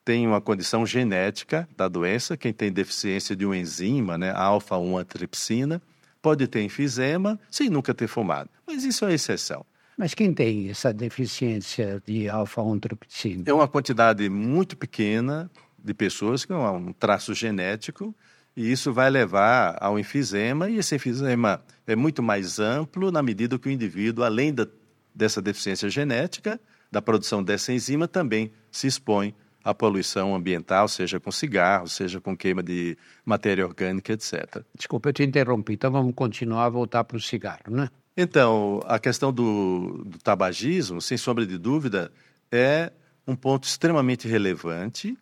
tem 0.05 0.25
uma 0.25 0.39
condição 0.39 0.85
genética 0.85 1.67
da 1.75 1.89
doença, 1.89 2.37
quem 2.37 2.53
tem 2.53 2.71
deficiência 2.71 3.35
de 3.35 3.45
uma 3.45 3.57
enzima, 3.57 4.17
né, 4.17 4.31
alfa-1 4.33 4.97
antripsina, 4.97 5.81
pode 6.21 6.47
ter 6.47 6.61
enfisema 6.61 7.37
sem 7.51 7.69
nunca 7.69 7.93
ter 7.93 8.07
fumado. 8.07 8.49
Mas 8.65 8.85
isso 8.85 9.03
é 9.03 9.13
exceção. 9.13 9.65
Mas 9.97 10.13
quem 10.13 10.31
tem 10.31 10.69
essa 10.69 10.93
deficiência 10.93 12.01
de 12.05 12.29
alfa-1-antropicina? 12.29 13.43
É 13.47 13.53
uma 13.53 13.67
quantidade 13.67 14.29
muito 14.29 14.77
pequena 14.77 15.49
de 15.83 15.91
pessoas 15.91 16.45
com 16.45 16.53
um 16.53 16.93
traço 16.93 17.33
genético 17.33 18.13
e 18.55 18.71
isso 18.71 18.93
vai 18.93 19.09
levar 19.09 19.75
ao 19.81 19.97
enfisema 19.97 20.69
e 20.69 20.77
esse 20.77 20.95
enfisema 20.95 21.63
é 21.87 21.95
muito 21.95 22.21
mais 22.21 22.59
amplo 22.59 23.11
na 23.11 23.23
medida 23.23 23.57
que 23.57 23.67
o 23.67 23.71
indivíduo, 23.71 24.23
além 24.23 24.53
da, 24.53 24.67
dessa 25.15 25.41
deficiência 25.41 25.89
genética, 25.89 26.59
da 26.91 27.01
produção 27.01 27.41
dessa 27.43 27.73
enzima, 27.73 28.07
também 28.07 28.51
se 28.71 28.85
expõe 28.85 29.33
à 29.63 29.73
poluição 29.73 30.35
ambiental, 30.35 30.87
seja 30.87 31.19
com 31.19 31.31
cigarro, 31.31 31.87
seja 31.87 32.21
com 32.21 32.37
queima 32.37 32.61
de 32.61 32.95
matéria 33.25 33.65
orgânica, 33.65 34.13
etc. 34.13 34.63
Desculpa, 34.75 35.09
eu 35.09 35.13
te 35.13 35.23
interrompi, 35.23 35.73
então 35.73 35.91
vamos 35.91 36.13
continuar 36.13 36.65
a 36.65 36.69
voltar 36.69 37.03
para 37.03 37.17
o 37.17 37.21
cigarro, 37.21 37.71
né? 37.71 37.89
Então, 38.19 38.81
a 38.87 38.97
questão 38.97 39.31
do, 39.31 40.03
do 40.03 40.17
tabagismo, 40.17 40.99
sem 40.99 41.15
sombra 41.15 41.45
de 41.45 41.55
dúvida, 41.55 42.11
é 42.51 42.91
um 43.27 43.35
ponto 43.35 43.65
extremamente 43.65 44.27
relevante, 44.27 45.15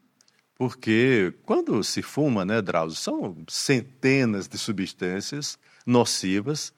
porque 0.58 1.34
quando 1.44 1.84
se 1.84 2.02
fuma, 2.02 2.46
né, 2.46 2.62
Drauzio, 2.62 2.98
são 2.98 3.38
centenas 3.50 4.48
de 4.48 4.58
substâncias 4.58 5.60
nocivas 5.86 6.74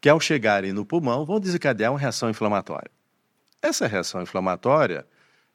que, 0.00 0.08
ao 0.08 0.18
chegarem 0.18 0.72
no 0.72 0.84
pulmão, 0.84 1.24
vão 1.24 1.38
desencadear 1.38 1.92
uma 1.92 2.00
reação 2.00 2.28
inflamatória. 2.28 2.90
Essa 3.62 3.86
reação 3.86 4.20
inflamatória, 4.22 5.06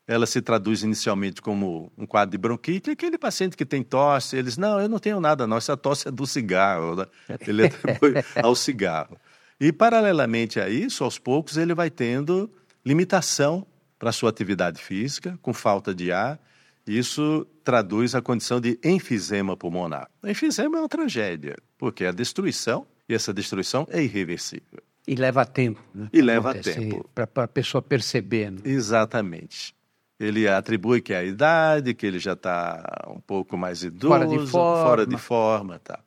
ela 0.08 0.26
se 0.26 0.42
traduz 0.42 0.82
inicialmente 0.82 1.42
como 1.42 1.92
um 1.98 2.06
quadro 2.06 2.32
de 2.32 2.38
bronquite, 2.38 2.92
aquele 2.92 3.18
paciente 3.18 3.58
que 3.58 3.66
tem 3.66 3.84
tosse, 3.84 4.38
eles, 4.38 4.56
não, 4.56 4.80
eu 4.80 4.88
não 4.88 5.00
tenho 5.00 5.20
nada 5.20 5.46
não, 5.46 5.58
essa 5.58 5.76
tosse 5.76 6.08
é 6.08 6.12
do 6.12 6.26
cigarro, 6.26 6.96
né? 6.96 7.06
ele 7.46 7.66
atribui 7.66 8.14
ao 8.42 8.56
cigarro. 8.56 9.18
E, 9.60 9.72
paralelamente 9.72 10.60
a 10.60 10.70
isso, 10.70 11.04
aos 11.04 11.18
poucos, 11.18 11.58
ele 11.58 11.74
vai 11.74 11.90
tendo 11.90 12.52
limitação 12.86 13.66
para 13.98 14.10
a 14.10 14.14
sua 14.14 14.30
atividade 14.30 14.82
física, 14.82 15.40
com 15.42 15.54
falta 15.54 15.94
de 15.94 16.12
ar. 16.12 16.40
Isso 16.86 17.48
traduz 17.64 18.14
a 18.14 18.22
condição 18.22 18.60
de 18.60 18.78
enfisema 18.84 19.58
pulmonar. 19.58 20.10
O 20.22 20.28
enfisema 20.28 20.78
é 20.78 20.82
uma 20.82 20.90
tragédia, 20.90 21.56
porque 21.78 22.04
é 22.04 22.10
a 22.10 22.12
destruição, 22.12 22.86
e 23.08 23.14
essa 23.14 23.34
destruição 23.34 23.88
é 23.90 24.04
irreversível. 24.04 24.84
E 25.08 25.16
leva 25.16 25.46
tempo. 25.46 25.82
Né? 25.94 26.10
E 26.12 26.22
leva 26.22 26.54
tempo. 26.54 27.10
Para 27.14 27.44
a 27.44 27.48
pessoa 27.48 27.82
perceber. 27.82 28.52
Né? 28.52 28.60
Exatamente. 28.66 29.74
Ele 30.20 30.48
atribui 30.48 31.02
que 31.02 31.14
é 31.14 31.18
a 31.18 31.24
idade, 31.24 31.94
que 31.94 32.06
ele 32.06 32.20
já 32.20 32.34
está 32.34 33.06
um 33.10 33.20
pouco 33.20 33.58
mais 33.58 33.84
idoso, 33.84 34.08
fora 34.08 34.28
de 34.28 34.48
forma. 34.48 34.84
Fora 34.84 35.06
de 35.06 35.18
forma 35.18 35.80
tá. 35.80 36.00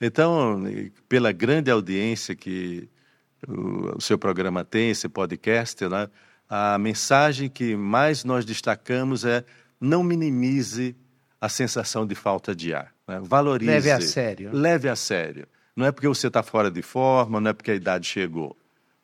Então, 0.00 0.62
pela 1.08 1.32
grande 1.32 1.70
audiência 1.70 2.34
que 2.34 2.88
o, 3.48 3.96
o 3.96 4.00
seu 4.00 4.18
programa 4.18 4.64
tem, 4.64 4.90
esse 4.90 5.08
podcast, 5.08 5.88
né? 5.88 6.08
a 6.48 6.78
mensagem 6.78 7.48
que 7.48 7.76
mais 7.76 8.24
nós 8.24 8.44
destacamos 8.44 9.24
é 9.24 9.44
não 9.80 10.02
minimize 10.02 10.96
a 11.40 11.48
sensação 11.48 12.06
de 12.06 12.14
falta 12.14 12.54
de 12.54 12.74
ar. 12.74 12.94
Né? 13.06 13.20
Valorize. 13.22 13.70
Leve 13.70 13.90
a 13.90 14.00
sério. 14.00 14.50
Leve 14.52 14.88
a 14.88 14.96
sério. 14.96 15.46
Não 15.74 15.84
é 15.84 15.92
porque 15.92 16.08
você 16.08 16.28
está 16.28 16.42
fora 16.42 16.70
de 16.70 16.82
forma, 16.82 17.40
não 17.40 17.50
é 17.50 17.52
porque 17.52 17.70
a 17.70 17.74
idade 17.74 18.06
chegou. 18.06 18.56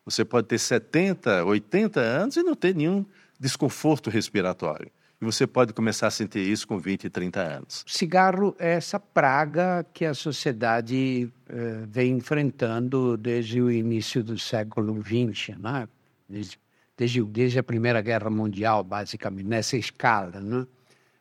Você 0.05 0.25
pode 0.25 0.47
ter 0.47 0.57
70, 0.57 1.45
80 1.45 1.99
anos 1.99 2.35
e 2.35 2.43
não 2.43 2.55
ter 2.55 2.75
nenhum 2.75 3.05
desconforto 3.39 4.09
respiratório. 4.09 4.91
E 5.23 5.25
você 5.25 5.47
pode 5.47 5.71
começar 5.71 6.07
a 6.07 6.11
sentir 6.11 6.41
isso 6.41 6.67
com 6.67 6.77
20, 6.77 7.09
30 7.09 7.39
anos. 7.39 7.85
Cigarro 7.87 8.53
é 8.59 8.73
essa 8.73 8.99
praga 8.99 9.85
que 9.93 10.03
a 10.03 10.13
sociedade 10.13 11.31
eh, 11.47 11.83
vem 11.87 12.17
enfrentando 12.17 13.15
desde 13.15 13.61
o 13.61 13.71
início 13.71 14.21
do 14.21 14.37
século 14.37 15.01
XX, 15.01 15.57
né? 15.57 15.87
desde, 16.27 16.59
desde, 16.97 17.23
desde 17.23 17.57
a 17.57 17.63
Primeira 17.63 18.01
Guerra 18.01 18.29
Mundial, 18.29 18.83
basicamente, 18.83 19.47
nessa 19.47 19.77
escala. 19.77 20.41
Né? 20.41 20.67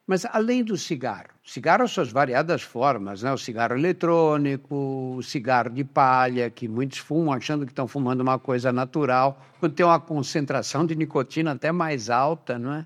Mas 0.05 0.25
além 0.25 0.65
do 0.65 0.77
cigarro, 0.77 1.29
cigarro 1.45 1.87
suas 1.87 2.11
variadas 2.11 2.61
formas, 2.63 3.23
né? 3.23 3.33
O 3.33 3.39
cigarro 3.39 3.77
eletrônico, 3.77 5.15
o 5.17 5.23
cigarro 5.23 5.71
de 5.71 5.85
palha, 5.85 6.51
que 6.51 6.67
muitos 6.67 6.99
fumam 6.99 7.33
achando 7.33 7.65
que 7.65 7.71
estão 7.71 7.87
fumando 7.87 8.21
uma 8.21 8.37
coisa 8.37 8.73
natural, 8.73 9.41
quando 9.61 9.75
tem 9.75 9.87
uma 9.87 10.01
concentração 10.01 10.85
de 10.85 10.97
nicotina 10.97 11.53
até 11.53 11.71
mais 11.71 12.11
alta, 12.11 12.59
não 12.59 12.75
é? 12.75 12.85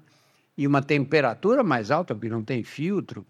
E 0.56 0.66
uma 0.66 0.82
temperatura 0.82 1.62
mais 1.62 1.90
alta, 1.90 2.14
porque 2.14 2.28
não 2.28 2.42
tem 2.42 2.62
filtro. 2.64 3.26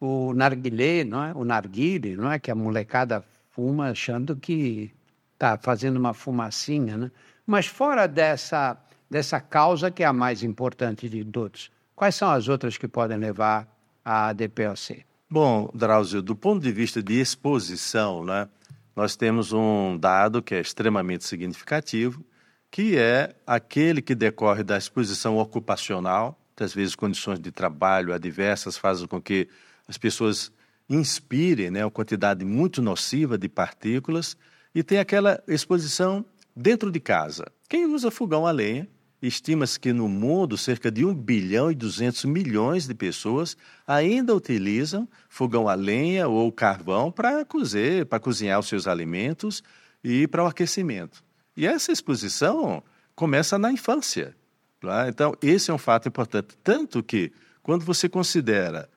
O 0.00 0.32
narguilé, 0.32 1.04
não 1.04 1.22
é? 1.22 1.32
O 1.34 1.44
narguile, 1.44 2.16
não 2.16 2.30
é? 2.30 2.38
Que 2.38 2.50
a 2.50 2.54
molecada 2.54 3.24
fuma 3.50 3.90
achando 3.90 4.34
que 4.34 4.90
está 5.34 5.58
fazendo 5.58 5.96
uma 5.96 6.14
fumacinha, 6.14 6.96
né? 6.96 7.10
Mas 7.46 7.66
fora 7.66 8.06
dessa, 8.06 8.76
dessa 9.10 9.40
causa 9.40 9.90
que 9.90 10.02
é 10.02 10.06
a 10.06 10.12
mais 10.12 10.42
importante 10.42 11.08
de 11.08 11.24
todos, 11.24 11.70
quais 11.94 12.14
são 12.14 12.30
as 12.30 12.48
outras 12.48 12.78
que 12.78 12.88
podem 12.88 13.18
levar 13.18 13.68
à 14.04 14.32
DPOC? 14.32 15.04
Bom, 15.28 15.70
Drauzio, 15.74 16.22
do 16.22 16.36
ponto 16.36 16.62
de 16.62 16.70
vista 16.70 17.02
de 17.02 17.20
exposição, 17.20 18.24
né, 18.24 18.48
nós 18.94 19.16
temos 19.16 19.52
um 19.52 19.96
dado 19.98 20.42
que 20.42 20.54
é 20.54 20.60
extremamente 20.60 21.24
significativo, 21.24 22.24
que 22.70 22.96
é 22.96 23.34
aquele 23.46 24.00
que 24.00 24.14
decorre 24.14 24.62
da 24.62 24.78
exposição 24.78 25.36
ocupacional, 25.38 26.38
às 26.62 26.74
vezes 26.74 26.94
condições 26.94 27.38
de 27.38 27.50
trabalho 27.50 28.12
adversas 28.12 28.76
fazem 28.76 29.06
com 29.06 29.20
que 29.20 29.48
as 29.88 29.98
pessoas 29.98 30.52
inspirem 30.88 31.70
né, 31.70 31.84
uma 31.84 31.90
quantidade 31.90 32.44
muito 32.44 32.82
nociva 32.82 33.38
de 33.38 33.48
partículas 33.48 34.36
e 34.74 34.82
tem 34.82 34.98
aquela 34.98 35.42
exposição 35.46 36.24
dentro 36.54 36.90
de 36.90 37.00
casa. 37.00 37.46
Quem 37.68 37.86
usa 37.86 38.10
fogão 38.10 38.46
a 38.46 38.50
lenha, 38.50 38.88
estima-se 39.20 39.78
que 39.78 39.92
no 39.92 40.08
mundo 40.08 40.58
cerca 40.58 40.90
de 40.90 41.04
1 41.04 41.14
bilhão 41.14 41.70
e 41.70 41.74
200 41.74 42.24
milhões 42.24 42.86
de 42.86 42.94
pessoas 42.94 43.56
ainda 43.86 44.34
utilizam 44.34 45.08
fogão 45.28 45.68
a 45.68 45.74
lenha 45.74 46.28
ou 46.28 46.50
carvão 46.52 47.10
para 47.10 47.44
cozer, 47.44 48.06
para 48.06 48.20
cozinhar 48.20 48.58
os 48.58 48.68
seus 48.68 48.86
alimentos 48.86 49.62
e 50.02 50.26
para 50.26 50.44
o 50.44 50.46
aquecimento. 50.46 51.22
E 51.56 51.66
essa 51.66 51.92
exposição 51.92 52.82
começa 53.14 53.58
na 53.58 53.70
infância. 53.70 54.34
Tá? 54.82 55.08
Então, 55.08 55.34
esse 55.40 55.70
é 55.70 55.74
um 55.74 55.78
fato 55.78 56.08
importante. 56.08 56.56
Tanto 56.62 57.02
que, 57.02 57.32
quando 57.62 57.84
você 57.84 58.08
considera 58.08 58.90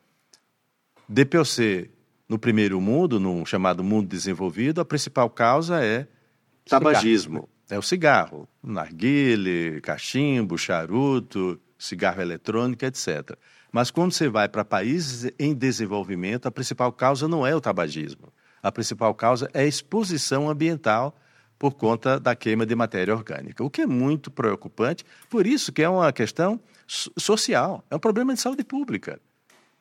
DPOC 1.07 1.91
no 2.27 2.39
primeiro 2.39 2.81
mundo, 2.81 3.19
no 3.19 3.45
chamado 3.45 3.83
mundo 3.83 4.07
desenvolvido, 4.07 4.81
a 4.81 4.85
principal 4.85 5.29
causa 5.29 5.83
é 5.83 6.07
tabagismo. 6.67 7.47
É 7.69 7.77
o 7.77 7.83
cigarro, 7.83 8.47
narguile, 8.63 9.79
cachimbo, 9.81 10.57
charuto, 10.57 11.59
cigarro 11.77 12.21
eletrônico, 12.21 12.83
etc. 12.85 13.37
Mas 13.71 13.91
quando 13.91 14.11
você 14.11 14.27
vai 14.27 14.47
para 14.47 14.65
países 14.65 15.31
em 15.37 15.53
desenvolvimento, 15.53 16.47
a 16.47 16.51
principal 16.51 16.91
causa 16.91 17.27
não 17.27 17.45
é 17.45 17.55
o 17.55 17.61
tabagismo. 17.61 18.33
A 18.61 18.71
principal 18.71 19.13
causa 19.13 19.49
é 19.53 19.61
a 19.61 19.67
exposição 19.67 20.49
ambiental 20.49 21.15
por 21.57 21.73
conta 21.73 22.19
da 22.19 22.35
queima 22.35 22.65
de 22.65 22.75
matéria 22.75 23.15
orgânica, 23.15 23.63
o 23.63 23.69
que 23.69 23.81
é 23.81 23.85
muito 23.85 24.29
preocupante, 24.29 25.05
por 25.29 25.47
isso 25.47 25.71
que 25.71 25.81
é 25.81 25.89
uma 25.89 26.11
questão 26.11 26.59
social, 26.87 27.83
é 27.89 27.95
um 27.95 27.99
problema 27.99 28.33
de 28.33 28.41
saúde 28.41 28.63
pública. 28.63 29.19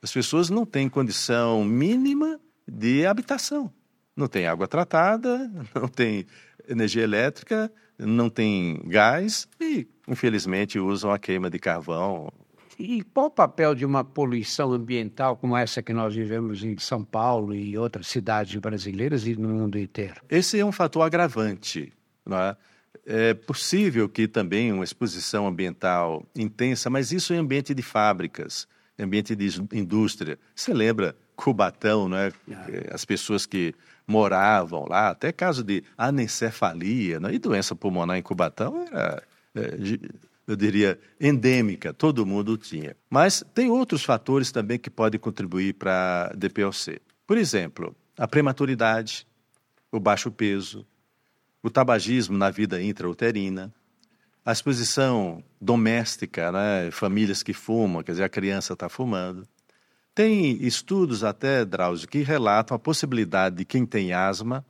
As 0.02 0.12
pessoas 0.12 0.50
não 0.50 0.66
têm 0.66 0.88
condição 0.88 1.64
mínima 1.64 2.38
de 2.66 3.06
habitação. 3.06 3.72
Não 4.16 4.28
tem 4.28 4.46
água 4.46 4.68
tratada, 4.68 5.50
não 5.74 5.88
tem 5.88 6.26
energia 6.68 7.02
elétrica, 7.02 7.72
não 7.98 8.28
tem 8.28 8.80
gás 8.86 9.48
e, 9.60 9.86
infelizmente, 10.06 10.78
usam 10.78 11.10
a 11.10 11.18
queima 11.18 11.50
de 11.50 11.58
carvão. 11.58 12.32
E 12.78 13.02
qual 13.02 13.26
o 13.26 13.30
papel 13.30 13.74
de 13.74 13.84
uma 13.84 14.04
poluição 14.04 14.72
ambiental 14.72 15.36
como 15.36 15.56
essa 15.56 15.82
que 15.82 15.92
nós 15.92 16.14
vivemos 16.14 16.62
em 16.62 16.76
São 16.78 17.04
Paulo 17.04 17.54
e 17.54 17.76
outras 17.78 18.08
cidades 18.08 18.54
brasileiras 18.60 19.26
e 19.26 19.36
no 19.36 19.48
mundo 19.48 19.78
inteiro? 19.78 20.20
Esse 20.28 20.58
é 20.58 20.64
um 20.64 20.72
fator 20.72 21.02
agravante. 21.02 21.92
Não 22.26 22.38
é? 22.38 22.56
é 23.06 23.34
possível 23.34 24.08
que 24.08 24.26
também 24.26 24.72
uma 24.72 24.84
exposição 24.84 25.46
ambiental 25.46 26.24
intensa, 26.34 26.88
mas 26.88 27.12
isso 27.12 27.34
em 27.34 27.38
ambiente 27.38 27.74
de 27.74 27.82
fábricas, 27.82 28.66
ambiente 28.98 29.34
de 29.34 29.48
indústria. 29.72 30.38
Você 30.54 30.72
lembra 30.72 31.16
Cubatão, 31.36 32.08
né? 32.08 32.32
As 32.92 33.04
pessoas 33.04 33.44
que 33.44 33.74
moravam 34.06 34.86
lá, 34.88 35.10
até 35.10 35.32
caso 35.32 35.62
de 35.62 35.82
anencefalia 35.96 37.18
né? 37.18 37.34
e 37.34 37.38
doença 37.38 37.74
pulmonar 37.74 38.16
em 38.16 38.22
Cubatão 38.22 38.86
era, 38.90 39.22
é, 39.54 39.76
eu 40.46 40.56
diria, 40.56 40.98
endêmica, 41.20 41.92
todo 41.92 42.26
mundo 42.26 42.56
tinha. 42.56 42.96
Mas 43.08 43.44
tem 43.54 43.70
outros 43.70 44.04
fatores 44.04 44.52
também 44.52 44.78
que 44.78 44.90
podem 44.90 45.18
contribuir 45.18 45.74
para 45.74 46.30
a 46.32 46.36
DPOC. 46.36 47.00
Por 47.26 47.38
exemplo, 47.38 47.96
a 48.18 48.28
prematuridade, 48.28 49.26
o 49.90 49.98
baixo 49.98 50.30
peso, 50.30 50.86
o 51.62 51.70
tabagismo 51.70 52.36
na 52.36 52.50
vida 52.50 52.82
intrauterina, 52.82 53.72
a 54.44 54.52
exposição 54.52 55.42
doméstica, 55.58 56.52
né? 56.52 56.90
famílias 56.90 57.42
que 57.42 57.54
fumam, 57.54 58.02
quer 58.02 58.12
dizer, 58.12 58.24
a 58.24 58.28
criança 58.28 58.74
está 58.74 58.90
fumando. 58.90 59.48
Tem 60.14 60.62
estudos 60.62 61.24
até, 61.24 61.64
Drauzio, 61.64 62.06
que 62.06 62.18
relatam 62.18 62.74
a 62.74 62.78
possibilidade 62.78 63.56
de 63.56 63.64
quem 63.64 63.86
tem 63.86 64.12
asma, 64.12 64.64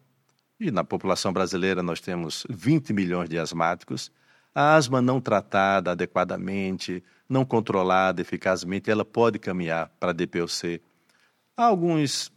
e 0.58 0.70
na 0.70 0.84
população 0.84 1.32
brasileira 1.32 1.82
nós 1.82 2.00
temos 2.00 2.46
20 2.48 2.92
milhões 2.92 3.28
de 3.28 3.38
asmáticos, 3.38 4.12
a 4.54 4.76
asma 4.76 5.02
não 5.02 5.20
tratada 5.20 5.90
adequadamente, 5.90 7.02
não 7.28 7.44
controlada 7.44 8.20
eficazmente, 8.20 8.90
ela 8.90 9.04
pode 9.04 9.38
caminhar 9.38 9.90
para 9.98 10.10
a 10.10 10.12
DPOC. 10.12 10.80
Há 11.56 11.64
alguns 11.64 12.32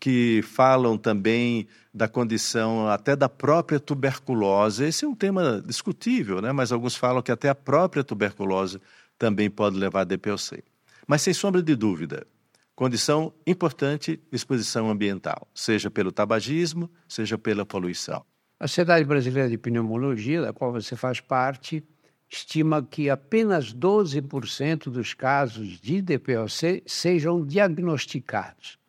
que 0.00 0.42
falam 0.42 0.96
também 0.96 1.66
da 1.92 2.08
condição 2.08 2.88
até 2.88 3.14
da 3.14 3.28
própria 3.28 3.78
tuberculose. 3.78 4.84
Esse 4.84 5.04
é 5.04 5.08
um 5.08 5.14
tema 5.14 5.62
discutível, 5.64 6.40
né? 6.40 6.52
mas 6.52 6.72
alguns 6.72 6.96
falam 6.96 7.22
que 7.22 7.30
até 7.30 7.48
a 7.48 7.54
própria 7.54 8.02
tuberculose 8.02 8.80
também 9.18 9.50
pode 9.50 9.76
levar 9.76 10.00
a 10.00 10.04
DPOC. 10.04 10.64
Mas 11.06 11.22
sem 11.22 11.34
sombra 11.34 11.62
de 11.62 11.76
dúvida, 11.76 12.26
condição 12.74 13.32
importante, 13.46 14.20
exposição 14.32 14.90
ambiental, 14.90 15.46
seja 15.54 15.90
pelo 15.90 16.10
tabagismo, 16.10 16.90
seja 17.06 17.36
pela 17.36 17.66
poluição. 17.66 18.24
A 18.62 18.68
Sociedade 18.68 19.04
Brasileira 19.04 19.50
de 19.50 19.58
Pneumologia, 19.58 20.40
da 20.40 20.52
qual 20.52 20.70
você 20.70 20.94
faz 20.94 21.20
parte, 21.20 21.82
estima 22.30 22.82
que 22.82 23.10
apenas 23.10 23.74
12% 23.74 24.84
dos 24.84 25.14
casos 25.14 25.80
de 25.80 26.00
DPOC 26.00 26.82
sejam 26.86 27.44
diagnosticados 27.44 28.80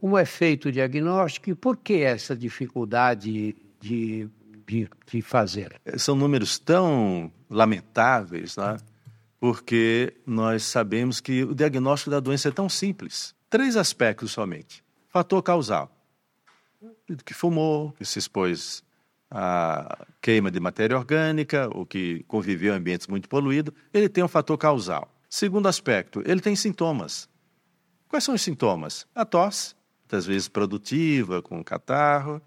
como 0.00 0.16
é 0.16 0.24
feito 0.24 0.70
o 0.70 0.72
diagnóstico 0.72 1.50
e 1.50 1.54
por 1.54 1.76
que 1.76 2.00
essa 2.00 2.34
dificuldade 2.34 3.54
de, 3.78 4.30
de, 4.66 4.88
de 5.06 5.20
fazer? 5.20 5.78
São 5.98 6.16
números 6.16 6.58
tão 6.58 7.30
lamentáveis, 7.50 8.56
né? 8.56 8.78
porque 9.38 10.14
nós 10.26 10.62
sabemos 10.62 11.20
que 11.20 11.44
o 11.44 11.54
diagnóstico 11.54 12.10
da 12.10 12.18
doença 12.18 12.48
é 12.48 12.50
tão 12.50 12.66
simples. 12.66 13.34
Três 13.50 13.76
aspectos 13.76 14.30
somente. 14.30 14.82
Fator 15.10 15.42
causal. 15.42 15.94
Que 17.24 17.34
fumou, 17.34 17.92
que 17.92 18.04
se 18.04 18.18
expôs 18.18 18.82
à 19.30 20.06
queima 20.20 20.50
de 20.50 20.60
matéria 20.60 20.96
orgânica, 20.96 21.68
ou 21.72 21.86
que 21.86 22.24
conviveu 22.28 22.74
em 22.74 22.76
ambientes 22.78 23.06
muito 23.06 23.28
poluídos, 23.28 23.74
ele 23.92 24.08
tem 24.08 24.24
um 24.24 24.28
fator 24.28 24.56
causal. 24.58 25.12
Segundo 25.28 25.68
aspecto, 25.68 26.22
ele 26.26 26.40
tem 26.40 26.56
sintomas. 26.56 27.28
Quais 28.08 28.24
são 28.24 28.34
os 28.34 28.42
sintomas? 28.42 29.06
A 29.14 29.24
tosse, 29.24 29.74
muitas 30.02 30.26
vezes 30.26 30.48
produtiva, 30.48 31.40
com 31.40 31.62
catarro, 31.62 32.42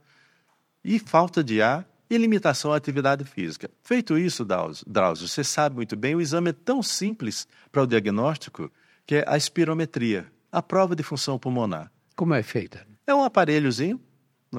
e 0.84 0.99
falta 0.99 1.41
de 1.41 1.62
ar 1.62 1.88
e 2.10 2.17
limitação 2.17 2.73
à 2.73 2.76
atividade 2.76 3.23
física. 3.23 3.71
Feito 3.82 4.17
isso, 4.17 4.45
Drauzio, 4.45 5.28
você 5.28 5.43
sabe 5.43 5.78
muito 5.78 5.95
bem, 5.95 6.15
o 6.15 6.21
exame 6.21 6.49
é 6.49 6.54
tão 6.54 6.84
simples 6.84 7.47
para 7.71 7.82
o 7.82 7.88
diagnóstico 7.88 8.69
que 9.06 9.15
é 9.15 9.26
a 9.26 9.38
espirometria, 9.38 10.30
a 10.52 10.62
prova 10.62 10.95
de 10.95 11.04
função 11.04 11.39
pulmonar. 11.39 11.89
Como 12.15 12.34
é 12.34 12.43
feita? 12.43 12.86
É 13.08 13.15
um 13.15 13.23
aparelhozinho, 13.23 13.99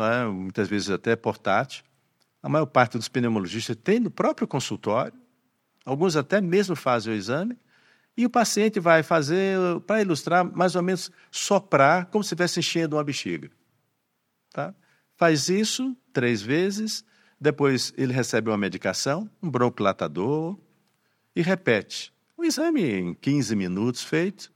é? 0.02 0.24
muitas 0.26 0.68
vezes 0.68 0.90
até 0.90 1.14
portátil. 1.14 1.84
A 2.42 2.48
maior 2.48 2.66
parte 2.66 2.96
dos 2.96 3.08
pneumologistas 3.08 3.76
tem 3.76 4.00
no 4.00 4.10
próprio 4.10 4.46
consultório, 4.46 5.18
alguns 5.84 6.16
até 6.16 6.40
mesmo 6.40 6.74
fazem 6.74 7.12
o 7.12 7.16
exame, 7.16 7.58
e 8.16 8.24
o 8.24 8.30
paciente 8.30 8.78
vai 8.78 9.02
fazer, 9.02 9.58
para 9.86 10.00
ilustrar, 10.00 10.44
mais 10.44 10.76
ou 10.76 10.82
menos 10.82 11.10
soprar, 11.30 12.06
como 12.06 12.22
se 12.22 12.28
estivesse 12.28 12.60
enchendo 12.60 12.96
uma 12.96 13.04
bexiga. 13.04 13.50
Tá? 14.52 14.74
Faz 15.16 15.48
isso 15.48 15.96
três 16.12 16.40
vezes, 16.40 17.04
depois 17.40 17.92
ele 17.96 18.12
recebe 18.12 18.50
uma 18.50 18.56
medicação, 18.56 19.28
um 19.42 19.50
bronquilatador, 19.50 20.58
e 21.34 21.42
repete. 21.42 22.12
O 22.36 22.44
exame 22.44 22.84
em 22.84 23.14
15 23.14 23.56
minutos 23.56 24.02
feito, 24.02 24.52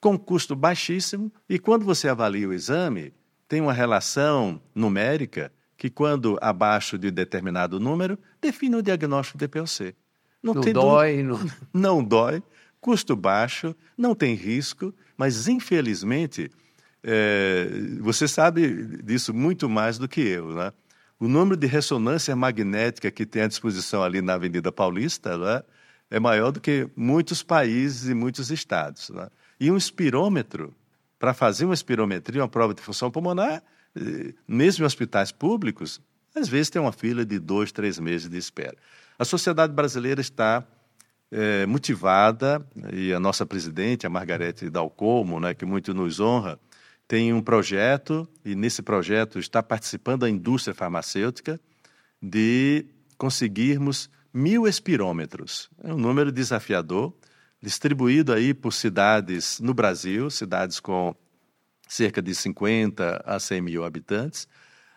com 0.00 0.18
custo 0.18 0.54
baixíssimo, 0.54 1.32
e 1.48 1.58
quando 1.58 1.84
você 1.84 2.08
avalia 2.08 2.48
o 2.48 2.52
exame, 2.52 3.12
tem 3.52 3.60
uma 3.60 3.74
relação 3.74 4.58
numérica 4.74 5.52
que, 5.76 5.90
quando 5.90 6.38
abaixo 6.40 6.96
de 6.96 7.10
determinado 7.10 7.78
número, 7.78 8.18
define 8.40 8.76
o 8.76 8.82
diagnóstico 8.82 9.36
de 9.36 9.46
DPOC. 9.46 9.94
Não, 10.42 10.54
não 10.54 10.62
dói. 10.72 11.22
Não... 11.22 11.38
não 11.70 12.02
dói, 12.02 12.42
custo 12.80 13.14
baixo, 13.14 13.76
não 13.94 14.14
tem 14.14 14.34
risco, 14.34 14.94
mas 15.18 15.48
infelizmente 15.48 16.50
é, 17.04 17.68
você 18.00 18.26
sabe 18.26 18.86
disso 19.04 19.34
muito 19.34 19.68
mais 19.68 19.98
do 19.98 20.08
que 20.08 20.22
eu, 20.22 20.54
né? 20.54 20.72
O 21.20 21.28
número 21.28 21.54
de 21.54 21.66
ressonância 21.66 22.34
magnética 22.34 23.10
que 23.10 23.26
tem 23.26 23.42
à 23.42 23.46
disposição 23.46 24.02
ali 24.02 24.22
na 24.22 24.32
Avenida 24.32 24.72
Paulista 24.72 25.36
né, 25.36 25.62
é 26.10 26.18
maior 26.18 26.52
do 26.52 26.58
que 26.58 26.88
muitos 26.96 27.42
países 27.42 28.08
e 28.08 28.14
muitos 28.14 28.50
estados. 28.50 29.10
Né? 29.10 29.28
E 29.60 29.70
um 29.70 29.76
espirômetro, 29.76 30.74
para 31.22 31.32
fazer 31.32 31.66
uma 31.66 31.74
espirometria, 31.74 32.42
uma 32.42 32.48
prova 32.48 32.74
de 32.74 32.82
função 32.82 33.08
pulmonar, 33.08 33.62
eh, 33.94 34.34
mesmo 34.48 34.82
em 34.82 34.86
hospitais 34.86 35.30
públicos, 35.30 36.00
às 36.34 36.48
vezes 36.48 36.68
tem 36.68 36.82
uma 36.82 36.90
fila 36.90 37.24
de 37.24 37.38
dois, 37.38 37.70
três 37.70 37.96
meses 38.00 38.28
de 38.28 38.36
espera. 38.36 38.76
A 39.16 39.24
sociedade 39.24 39.72
brasileira 39.72 40.20
está 40.20 40.66
é, 41.30 41.64
motivada, 41.64 42.66
e 42.92 43.14
a 43.14 43.20
nossa 43.20 43.46
presidente, 43.46 44.04
a 44.04 44.10
Margarete 44.10 44.68
Dalcomo, 44.68 45.38
né, 45.38 45.54
que 45.54 45.64
muito 45.64 45.94
nos 45.94 46.18
honra, 46.18 46.58
tem 47.06 47.32
um 47.32 47.40
projeto, 47.40 48.28
e 48.44 48.56
nesse 48.56 48.82
projeto 48.82 49.38
está 49.38 49.62
participando 49.62 50.24
a 50.24 50.28
indústria 50.28 50.74
farmacêutica, 50.74 51.60
de 52.20 52.84
conseguirmos 53.16 54.10
mil 54.34 54.66
espirômetros. 54.66 55.70
É 55.84 55.94
um 55.94 55.98
número 55.98 56.32
desafiador, 56.32 57.14
distribuído 57.62 58.32
aí 58.32 58.52
por 58.52 58.72
cidades 58.72 59.60
no 59.60 59.72
Brasil, 59.72 60.28
cidades 60.28 60.80
com 60.80 61.14
cerca 61.88 62.20
de 62.20 62.34
50 62.34 63.22
a 63.24 63.38
100 63.38 63.60
mil 63.60 63.84
habitantes. 63.84 64.48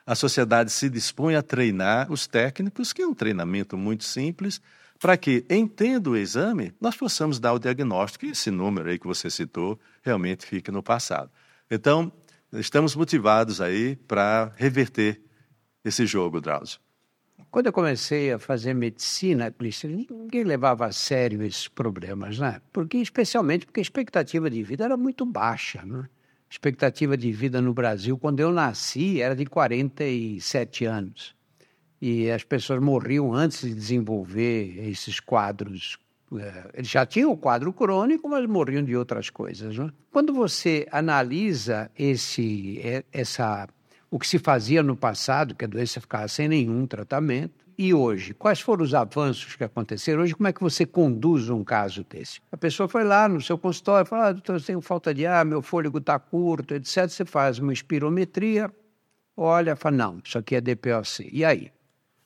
A 0.06 0.16
sociedade 0.16 0.72
se 0.72 0.90
dispõe 0.90 1.36
a 1.36 1.42
treinar 1.42 2.12
os 2.12 2.26
técnicos, 2.26 2.92
que 2.92 3.02
é 3.02 3.08
um 3.08 3.14
treinamento 3.14 3.78
muito 3.78 4.04
simples, 4.04 4.62
para 5.00 5.18
que, 5.18 5.46
entendo 5.50 6.12
o 6.12 6.18
exame, 6.18 6.74
nós 6.80 6.96
possamos 6.96 7.40
dar 7.40 7.54
o 7.54 7.60
diagnóstico 7.60 8.26
e 8.26 8.30
esse 8.30 8.50
número 8.50 8.90
aí 8.90 8.98
que 8.98 9.08
você 9.08 9.30
citou 9.30 9.80
realmente 10.02 10.46
fique 10.46 10.72
no 10.72 10.82
passado. 10.82 11.30
Então, 11.70 12.12
estamos 12.54 12.96
motivados 12.96 13.60
aí 13.60 13.96
para 13.96 14.52
reverter 14.56 15.22
esse 15.84 16.06
jogo, 16.06 16.40
Drauzio. 16.40 16.85
Quando 17.52 17.68
eu 17.68 17.74
comecei 17.74 18.34
a 18.34 18.40
fazer 18.40 18.74
medicina, 18.74 19.54
ninguém 19.84 20.44
levava 20.44 20.88
a 20.88 20.92
sério 20.92 21.42
esses 21.42 21.68
problemas, 21.68 22.38
né? 22.38 22.62
Porque, 22.74 22.98
especialmente 22.98 23.66
porque 23.66 23.80
a 23.80 23.84
expectativa 23.84 24.50
de 24.50 24.62
vida 24.62 24.84
era 24.86 24.98
muito 24.98 25.26
baixa, 25.26 25.82
né? 25.86 26.02
A 26.02 26.52
expectativa 26.52 27.18
de 27.18 27.32
vida 27.32 27.62
no 27.62 27.74
Brasil, 27.74 28.18
quando 28.18 28.40
eu 28.40 28.52
nasci, 28.52 29.22
era 29.22 29.36
de 29.36 29.46
47 29.46 30.86
anos 30.86 31.36
e 32.02 32.30
as 32.30 32.44
pessoas 32.44 32.80
morriam 32.82 33.34
antes 33.34 33.62
de 33.62 33.74
desenvolver 33.74 34.88
esses 34.90 35.20
quadros. 35.20 35.98
É, 36.38 36.72
eles 36.76 36.90
já 36.90 37.06
tinham 37.06 37.32
o 37.32 37.38
quadro 37.38 37.72
crônico, 37.72 38.30
mas 38.30 38.46
morriam 38.48 38.84
de 38.84 38.96
outras 38.96 39.30
coisas. 39.30 39.78
Né? 39.78 39.90
Quando 40.12 40.34
você 40.34 40.88
analisa 40.92 41.90
esse, 41.98 42.80
é, 42.84 43.04
essa, 43.12 43.68
o 44.16 44.18
que 44.18 44.26
se 44.26 44.40
fazia 44.40 44.82
no 44.82 44.96
passado, 44.96 45.54
que 45.54 45.66
a 45.66 45.68
doença 45.68 46.00
ficava 46.00 46.26
sem 46.30 46.48
nenhum 46.48 46.88
tratamento, 46.88 47.66
e 47.78 47.94
hoje, 47.94 48.34
quais 48.34 48.62
foram 48.62 48.82
os 48.82 48.94
avanços 48.94 49.58
que 49.58 49.64
aconteceram? 49.66 50.24
Hoje, 50.24 50.34
como 50.34 50.48
é 50.48 50.54
que 50.54 50.62
você 50.62 50.86
conduz 50.86 51.50
um 51.50 51.66
caso 51.66 52.06
desse? 52.10 52.40
A 52.50 52.56
pessoa 52.56 52.88
foi 52.88 53.04
lá 53.04 53.28
no 53.28 53.42
seu 53.42 53.58
consultório, 53.58 54.08
fala, 54.08 54.28
ah, 54.28 54.32
doutor, 54.32 54.56
eu 54.56 54.62
tenho 54.62 54.80
falta 54.80 55.14
de 55.14 55.26
ar, 55.26 55.44
meu 55.44 55.62
fôlego 55.62 55.98
está 55.98 56.18
curto, 56.18 56.74
etc. 56.74 57.10
Você 57.10 57.26
faz 57.26 57.60
uma 57.60 57.74
espirometria, 57.74 58.72
olha, 59.36 59.76
fala, 59.76 59.98
não, 59.98 60.22
isso 60.24 60.38
aqui 60.38 60.56
é 60.56 60.62
DPOC. 60.62 61.30
E 61.30 61.44
aí? 61.44 61.70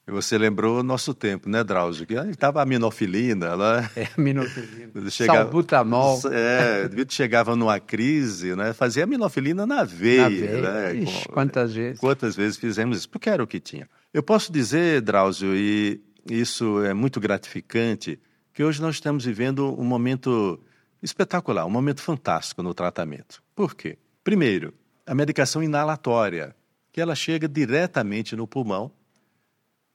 Você 0.10 0.38
lembrou 0.38 0.80
o 0.80 0.84
nosso 0.84 1.14
tempo, 1.14 1.50
né, 1.50 1.64
Drauzio? 1.64 2.06
Que 2.06 2.14
estava 2.14 2.62
a 2.62 2.66
minofilina 2.66 3.56
lá. 3.56 3.90
É, 3.96 4.08
minofilina. 4.18 4.92
Chegava, 5.10 5.40
Salbutamol. 5.40 6.22
É, 6.32 6.90
chegava 7.10 7.56
numa 7.56 7.80
crise, 7.80 8.56
né? 8.56 8.74
Fazia 8.74 9.06
minofilina 9.06 9.66
na 9.66 9.84
veia. 9.84 10.24
Na 10.24 10.30
veia. 10.30 10.62
Né? 10.62 10.96
Ixi, 10.96 11.28
Com, 11.28 11.34
quantas 11.34 11.74
vezes? 11.74 12.00
Quantas 12.00 12.36
vezes 12.36 12.58
fizemos 12.58 12.98
isso? 12.98 13.10
Porque 13.10 13.30
era 13.30 13.44
o 13.44 13.48
que 13.48 13.60
tinha. 13.60 13.90
Eu 14.14 14.24
posso 14.24 14.52
dizer, 14.52 15.02
Drauzio, 15.02 15.56
e 15.56 16.02
isso 16.30 16.84
é 16.84 16.94
muito 16.94 17.20
gratificante, 17.20 18.20
que 18.54 18.64
hoje 18.64 18.82
nós 18.82 18.96
estamos 18.96 19.26
vivendo 19.26 19.80
um 19.80 19.84
momento 19.84 20.60
espetacular, 21.02 21.66
um 21.66 21.70
momento 21.70 22.02
fantástico 22.02 22.62
no 22.62 22.74
tratamento. 22.74 23.42
Por 23.56 23.76
quê? 23.76 23.98
Primeiro, 24.24 24.74
a 25.06 25.16
medicação 25.16 25.64
inalatória, 25.64 26.56
que 26.92 27.02
ela 27.02 27.16
chega 27.16 27.48
diretamente 27.48 28.36
no 28.36 28.48
pulmão 28.48 28.92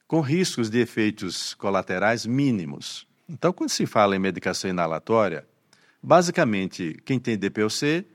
com 0.07 0.21
riscos 0.21 0.69
de 0.69 0.79
efeitos 0.79 1.53
colaterais 1.55 2.25
mínimos. 2.25 3.07
Então, 3.27 3.51
quando 3.51 3.69
se 3.69 3.85
fala 3.85 4.15
em 4.15 4.19
medicação 4.19 4.69
inalatória, 4.69 5.47
basicamente, 6.01 6.97
quem 7.03 7.19
tem 7.19 7.37
DPOC 7.37 8.05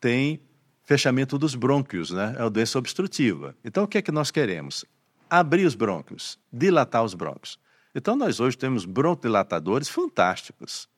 tem 0.00 0.40
fechamento 0.84 1.38
dos 1.38 1.54
brônquios, 1.54 2.10
né? 2.10 2.34
É 2.38 2.42
uma 2.42 2.50
doença 2.50 2.78
obstrutiva. 2.78 3.56
Então, 3.64 3.84
o 3.84 3.88
que 3.88 3.98
é 3.98 4.02
que 4.02 4.12
nós 4.12 4.30
queremos? 4.30 4.84
Abrir 5.28 5.64
os 5.64 5.74
brônquios, 5.74 6.38
dilatar 6.52 7.02
os 7.02 7.14
brônquios. 7.14 7.58
Então, 7.94 8.14
nós 8.16 8.40
hoje 8.40 8.56
temos 8.56 8.84
broncodilatadores 8.84 9.88
fantásticos, 9.88 10.88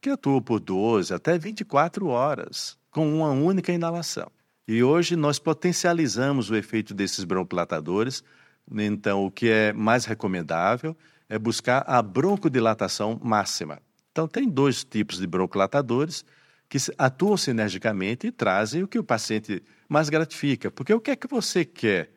que 0.00 0.10
atuam 0.10 0.42
por 0.42 0.58
12 0.58 1.14
até 1.14 1.38
24 1.38 2.06
horas, 2.08 2.76
com 2.90 3.18
uma 3.18 3.30
única 3.30 3.72
inalação. 3.72 4.30
E 4.66 4.82
hoje 4.82 5.16
nós 5.16 5.38
potencializamos 5.38 6.50
o 6.50 6.56
efeito 6.56 6.94
desses 6.94 7.24
broncodilatadores 7.24 8.22
então, 8.70 9.24
o 9.24 9.30
que 9.30 9.48
é 9.48 9.72
mais 9.72 10.04
recomendável 10.04 10.96
é 11.28 11.38
buscar 11.38 11.84
a 11.86 12.00
broncodilatação 12.02 13.20
máxima. 13.22 13.80
Então, 14.10 14.28
tem 14.28 14.48
dois 14.48 14.84
tipos 14.84 15.18
de 15.18 15.26
broncodilatadores 15.26 16.24
que 16.68 16.78
atuam 16.96 17.36
sinergicamente 17.36 18.26
e 18.26 18.32
trazem 18.32 18.82
o 18.82 18.88
que 18.88 18.98
o 18.98 19.04
paciente 19.04 19.62
mais 19.88 20.08
gratifica. 20.08 20.70
Porque 20.70 20.92
o 20.92 21.00
que 21.00 21.10
é 21.10 21.16
que 21.16 21.26
você 21.26 21.64
quer 21.64 22.10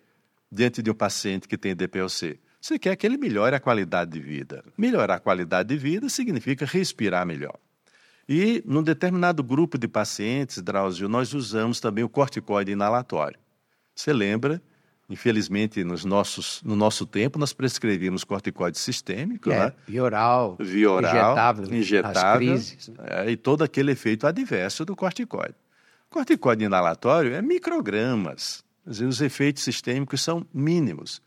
diante 0.51 0.81
de 0.81 0.89
um 0.89 0.93
paciente 0.93 1.47
que 1.47 1.57
tem 1.57 1.75
DPOC? 1.75 2.39
Você 2.61 2.79
quer 2.79 2.95
que 2.95 3.05
ele 3.05 3.17
melhore 3.17 3.55
a 3.55 3.59
qualidade 3.59 4.11
de 4.11 4.19
vida. 4.19 4.63
Melhorar 4.77 5.15
a 5.15 5.19
qualidade 5.19 5.69
de 5.69 5.77
vida 5.77 6.09
significa 6.09 6.65
respirar 6.65 7.25
melhor. 7.25 7.59
E, 8.27 8.63
num 8.65 8.81
determinado 8.81 9.43
grupo 9.43 9.77
de 9.77 9.87
pacientes, 9.87 10.61
Drauzio, 10.61 11.07
nós 11.07 11.33
usamos 11.33 11.79
também 11.79 12.03
o 12.03 12.09
corticoide 12.09 12.71
inalatório. 12.71 13.39
Você 13.93 14.11
lembra 14.11 14.61
Infelizmente, 15.07 15.83
nos 15.83 16.03
nossos, 16.03 16.63
no 16.63 16.75
nosso 16.75 17.05
tempo, 17.05 17.37
nós 17.37 17.53
prescrevíamos 17.53 18.23
corticoide 18.23 18.79
sistêmico, 18.79 19.51
é, 19.51 19.65
né? 19.65 19.73
Vioral, 20.59 21.07
injetável, 21.09 21.73
injetável 21.73 22.37
crises, 22.37 22.87
né? 22.87 22.95
é, 23.07 23.31
e 23.31 23.37
todo 23.37 23.63
aquele 23.63 23.91
efeito 23.91 24.25
adverso 24.25 24.83
do 24.83 24.95
corticoide. 24.95 25.55
O 26.09 26.13
corticoide 26.15 26.63
inalatório 26.63 27.35
é 27.35 27.41
microgramas, 27.41 28.63
os 28.85 29.21
efeitos 29.21 29.63
sistêmicos 29.63 30.21
são 30.21 30.45
mínimos. 30.51 31.21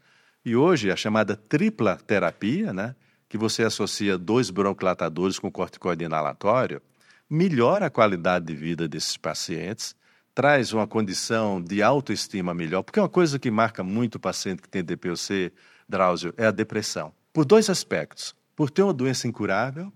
E 0.44 0.56
hoje, 0.56 0.90
a 0.90 0.96
chamada 0.96 1.36
tripla 1.36 1.96
terapia, 1.96 2.72
né, 2.72 2.96
que 3.28 3.38
você 3.38 3.62
associa 3.62 4.18
dois 4.18 4.50
broncodilatadores 4.50 5.38
com 5.38 5.52
corticoide 5.52 6.04
inalatório, 6.04 6.80
melhora 7.28 7.86
a 7.86 7.90
qualidade 7.90 8.46
de 8.46 8.54
vida 8.54 8.88
desses 8.88 9.16
pacientes, 9.16 9.94
traz 10.38 10.72
uma 10.72 10.86
condição 10.86 11.60
de 11.60 11.82
autoestima 11.82 12.54
melhor, 12.54 12.84
porque 12.84 13.00
uma 13.00 13.08
coisa 13.08 13.40
que 13.40 13.50
marca 13.50 13.82
muito 13.82 14.14
o 14.14 14.20
paciente 14.20 14.62
que 14.62 14.68
tem 14.68 14.84
DPOC, 14.84 15.52
Drauzio, 15.88 16.32
é 16.36 16.46
a 16.46 16.52
depressão. 16.52 17.12
Por 17.32 17.44
dois 17.44 17.68
aspectos. 17.68 18.36
Por 18.54 18.70
ter 18.70 18.84
uma 18.84 18.94
doença 18.94 19.26
incurável 19.26 19.92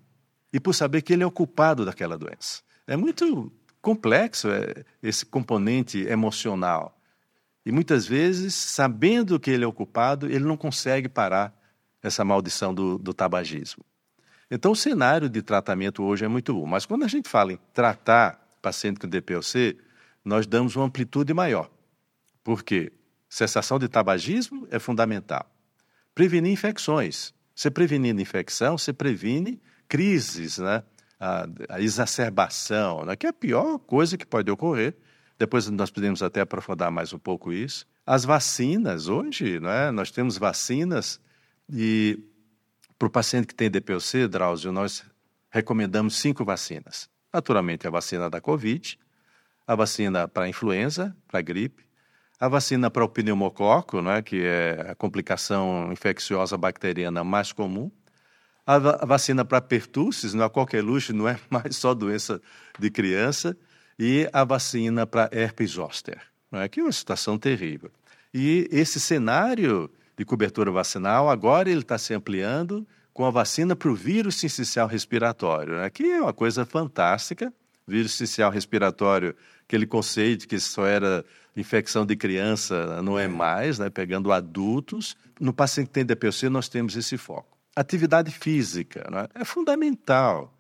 e 0.53 0.59
por 0.59 0.75
saber 0.75 1.03
que 1.03 1.13
ele 1.13 1.23
é 1.23 1.27
o 1.27 1.31
culpado 1.31 1.85
daquela 1.85 2.19
doença. 2.19 2.61
É 2.89 2.97
muito 2.97 3.53
complexo 3.81 4.51
é, 4.51 4.85
esse 5.01 5.25
componente 5.25 6.01
emocional. 6.09 7.01
E 7.65 7.71
muitas 7.71 8.05
vezes, 8.05 8.53
sabendo 8.53 9.39
que 9.39 9.49
ele 9.49 9.63
é 9.63 9.69
o 9.69 9.73
culpado, 9.73 10.27
ele 10.27 10.45
não 10.45 10.57
consegue 10.57 11.09
parar 11.09 11.57
essa 12.03 12.25
maldição 12.25 12.75
do, 12.75 12.99
do 12.99 13.15
tabagismo. 13.15 13.85
Então, 14.51 14.73
o 14.73 14.77
cenário 14.77 15.29
de 15.29 15.41
tratamento 15.41 16.03
hoje 16.03 16.25
é 16.25 16.29
muito 16.29 16.53
bom. 16.53 16.67
Mas 16.67 16.85
quando 16.85 17.05
a 17.05 17.09
gente 17.09 17.29
fala 17.29 17.53
em 17.53 17.59
tratar 17.73 18.57
paciente 18.61 18.99
com 18.99 19.07
DPOC, 19.07 19.79
nós 20.25 20.47
damos 20.47 20.77
uma 20.77 20.87
amplitude 20.87 21.33
maior. 21.35 21.71
Por 22.43 22.63
quê? 22.63 22.93
Cessação 23.29 23.79
de 23.79 23.89
tabagismo 23.89 24.67
é 24.71 24.79
fundamental. 24.79 25.51
Prevenir 26.15 26.53
infecções. 26.53 27.33
Você 27.55 27.71
prevenindo 27.71 28.21
infecção, 28.21 28.77
você 28.77 28.93
previne 28.93 29.61
crises, 29.89 30.59
né? 30.59 30.83
a, 31.19 31.47
a 31.69 31.81
exacerbação, 31.81 33.05
né? 33.05 33.15
que 33.15 33.27
é 33.27 33.31
a 33.31 33.33
pior 33.33 33.79
coisa 33.79 34.19
que 34.19 34.27
pode 34.27 34.51
ocorrer. 34.51 34.95
Depois 35.39 35.69
nós 35.71 35.91
podemos 35.91 36.23
até 36.23 36.41
aprofundar 36.41 36.91
mais 36.91 37.13
um 37.13 37.19
pouco 37.19 37.53
isso. 37.53 37.87
As 38.05 38.25
vacinas, 38.25 39.09
hoje, 39.09 39.61
né? 39.61 39.91
nós 39.91 40.11
temos 40.11 40.37
vacinas 40.37 41.21
e 41.73 42.19
para 42.99 43.07
o 43.07 43.11
paciente 43.11 43.47
que 43.47 43.55
tem 43.55 43.71
DPOC, 43.71 44.29
Drauzio, 44.29 44.73
nós 44.73 45.05
recomendamos 45.51 46.17
cinco 46.17 46.45
vacinas. 46.45 47.09
Naturalmente, 47.33 47.87
a 47.87 47.91
vacina 47.91 48.29
da 48.29 48.41
Covid, 48.41 48.99
a 49.67 49.75
vacina 49.75 50.27
para 50.29 50.49
influenza, 50.49 51.17
para 51.29 51.41
gripe, 51.41 51.85
a 52.43 52.49
vacina 52.49 52.91
para 52.91 53.05
o 53.05 53.09
pneumococo, 53.09 54.03
né, 54.03 54.21
que 54.21 54.43
é 54.43 54.87
a 54.91 54.95
complicação 54.97 55.93
infecciosa 55.93 56.57
bacteriana 56.57 57.23
mais 57.23 57.53
comum, 57.53 57.91
A, 58.67 58.77
a 58.77 59.07
vacina 59.07 59.45
para 59.45 59.61
pertussis, 59.61 60.35
não 60.35 60.45
é 60.45 60.49
qualquer 60.49 60.83
luxo, 60.83 61.13
não 61.13 61.29
é 61.29 61.39
mais 61.49 61.77
só 61.77 61.95
doença 61.95 62.41
de 62.79 62.91
criança, 62.91 63.57
e 63.99 64.29
a 64.33 64.43
vacina 64.45 65.07
para 65.07 65.29
herpes 65.33 65.73
zoster, 65.73 66.21
não 66.51 66.61
é? 66.61 66.69
que 66.69 66.81
é 66.81 66.83
uma 66.83 66.91
situação 66.91 67.39
terrível. 67.39 67.91
E 68.35 68.69
esse 68.73 68.99
cenário 68.99 69.89
de 70.17 70.25
cobertura 70.25 70.71
vacinal, 70.71 71.31
agora 71.31 71.71
ele 71.71 71.81
está 71.81 71.99
se 71.99 72.13
ampliando 72.15 72.87
com 73.13 73.25
a 73.25 73.31
vacina 73.31 73.77
para 73.77 73.91
o 73.91 73.95
vírus 73.95 74.37
sincicial 74.37 74.89
respiratório, 74.89 75.77
né? 75.77 75.91
que 75.91 76.05
é 76.05 76.21
uma 76.21 76.33
coisa 76.33 76.65
fantástica. 76.65 77.53
Vírus 77.87 78.13
sincicial 78.13 78.51
respiratório, 78.51 79.35
aquele 79.65 79.87
conceito 79.87 80.47
que 80.47 80.59
só 80.59 80.87
era 80.87 81.25
infecção 81.57 82.07
de 82.07 82.17
criança, 82.17 83.03
não 83.03 83.19
é 83.19 83.29
mais, 83.29 83.79
né? 83.79 83.91
pegando 83.91 84.33
adultos. 84.33 85.17
No 85.41 85.53
paciente 85.53 85.89
que 85.89 85.93
tem 85.93 86.05
DPOC, 86.05 86.49
nós 86.49 86.69
temos 86.69 86.97
esse 86.97 87.17
foco. 87.17 87.57
Atividade 87.75 88.31
física 88.31 89.09
né? 89.11 89.29
é 89.35 89.45
fundamental. 89.45 90.57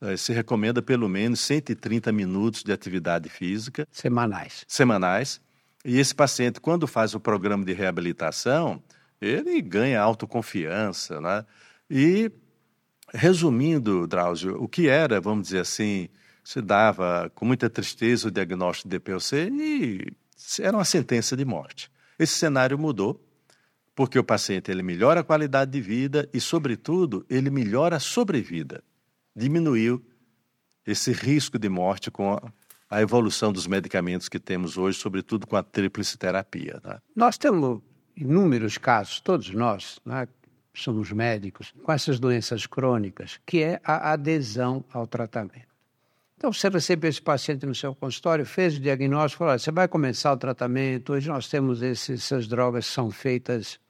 É, 0.00 0.16
se 0.16 0.32
recomenda 0.32 0.82
pelo 0.82 1.08
menos 1.08 1.40
130 1.40 2.12
minutos 2.12 2.62
de 2.62 2.72
atividade 2.72 3.28
física. 3.28 3.86
Semanais. 3.90 4.64
Semanais. 4.68 5.40
E 5.84 5.98
esse 5.98 6.14
paciente, 6.14 6.60
quando 6.60 6.86
faz 6.86 7.14
o 7.14 7.20
programa 7.20 7.64
de 7.64 7.72
reabilitação, 7.72 8.82
ele 9.20 9.62
ganha 9.62 10.00
autoconfiança, 10.00 11.20
né? 11.20 11.46
E, 11.90 12.30
resumindo, 13.14 14.06
Drauzio, 14.06 14.60
o 14.60 14.68
que 14.68 14.88
era, 14.88 15.20
vamos 15.20 15.44
dizer 15.44 15.60
assim, 15.60 16.08
se 16.46 16.62
dava 16.62 17.28
com 17.34 17.44
muita 17.44 17.68
tristeza 17.68 18.28
o 18.28 18.30
diagnóstico 18.30 18.88
de 18.88 18.98
DPOC 19.00 19.34
e 19.50 20.12
era 20.60 20.76
uma 20.76 20.84
sentença 20.84 21.36
de 21.36 21.44
morte. 21.44 21.90
Esse 22.16 22.34
cenário 22.34 22.78
mudou, 22.78 23.20
porque 23.96 24.16
o 24.16 24.22
paciente 24.22 24.70
ele 24.70 24.80
melhora 24.80 25.22
a 25.22 25.24
qualidade 25.24 25.72
de 25.72 25.80
vida 25.80 26.30
e, 26.32 26.40
sobretudo, 26.40 27.26
ele 27.28 27.50
melhora 27.50 27.96
a 27.96 28.00
sobrevida. 28.00 28.80
Diminuiu 29.34 30.00
esse 30.86 31.10
risco 31.10 31.58
de 31.58 31.68
morte 31.68 32.12
com 32.12 32.34
a, 32.34 32.52
a 32.88 33.02
evolução 33.02 33.52
dos 33.52 33.66
medicamentos 33.66 34.28
que 34.28 34.38
temos 34.38 34.78
hoje, 34.78 35.00
sobretudo 35.00 35.48
com 35.48 35.56
a 35.56 35.64
tríplice 35.64 36.16
terapia. 36.16 36.80
Né? 36.84 36.98
Nós 37.16 37.36
temos 37.36 37.82
inúmeros 38.16 38.78
casos, 38.78 39.18
todos 39.18 39.50
nós, 39.50 39.98
né, 40.06 40.28
somos 40.72 41.10
médicos, 41.10 41.74
com 41.82 41.90
essas 41.90 42.20
doenças 42.20 42.66
crônicas, 42.66 43.40
que 43.44 43.64
é 43.64 43.80
a 43.82 44.12
adesão 44.12 44.84
ao 44.92 45.08
tratamento. 45.08 45.75
Então, 46.38 46.52
você 46.52 46.68
recebe 46.68 47.08
esse 47.08 47.20
paciente 47.20 47.64
no 47.64 47.74
seu 47.74 47.94
consultório, 47.94 48.44
fez 48.44 48.76
o 48.76 48.80
diagnóstico, 48.80 49.44
falou: 49.44 49.58
você 49.58 49.72
vai 49.72 49.88
começar 49.88 50.32
o 50.32 50.36
tratamento. 50.36 51.14
Hoje 51.14 51.28
nós 51.28 51.48
temos 51.48 51.80
esses, 51.80 52.22
essas 52.22 52.46
drogas 52.46 52.86
que 52.86 52.92
são 52.92 53.10
feitas 53.10 53.80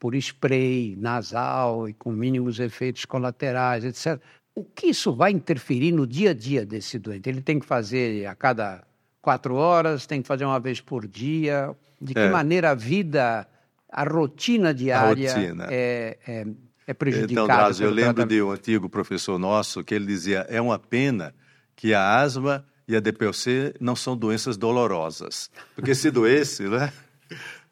por 0.00 0.16
spray 0.16 0.96
nasal 0.98 1.88
e 1.88 1.92
com 1.92 2.10
mínimos 2.10 2.58
efeitos 2.58 3.04
colaterais, 3.04 3.84
etc. 3.84 4.20
O 4.52 4.64
que 4.64 4.88
isso 4.88 5.14
vai 5.14 5.30
interferir 5.30 5.92
no 5.92 6.04
dia 6.04 6.30
a 6.30 6.34
dia 6.34 6.66
desse 6.66 6.98
doente? 6.98 7.28
Ele 7.28 7.40
tem 7.40 7.60
que 7.60 7.64
fazer 7.64 8.26
a 8.26 8.34
cada 8.34 8.82
quatro 9.22 9.54
horas, 9.54 10.04
tem 10.04 10.20
que 10.20 10.26
fazer 10.26 10.44
uma 10.44 10.58
vez 10.58 10.80
por 10.80 11.06
dia? 11.06 11.74
De 12.00 12.14
que 12.14 12.20
é. 12.20 12.30
maneira 12.30 12.70
a 12.70 12.74
vida 12.74 13.46
a 13.88 14.04
rotina 14.04 14.74
diária 14.74 15.30
a 15.30 15.34
rotina. 15.34 15.68
É, 15.70 16.18
é, 16.26 16.46
é 16.86 16.94
prejudicada. 16.94 17.32
Então, 17.32 17.46
Drauzio, 17.46 17.86
eu 17.86 17.90
lembro 17.92 18.26
de 18.26 18.42
um 18.42 18.50
antigo 18.50 18.88
professor 18.88 19.38
nosso 19.38 19.84
que 19.84 19.94
ele 19.94 20.06
dizia: 20.06 20.44
é 20.48 20.60
uma 20.60 20.80
pena 20.80 21.32
que 21.76 21.94
a 21.94 22.20
asma 22.20 22.64
e 22.86 22.96
a 22.96 23.00
DPOC 23.00 23.74
não 23.80 23.96
são 23.96 24.16
doenças 24.16 24.56
dolorosas. 24.56 25.50
Porque 25.74 25.94
se 25.94 26.10
doesse, 26.10 26.64
né, 26.64 26.92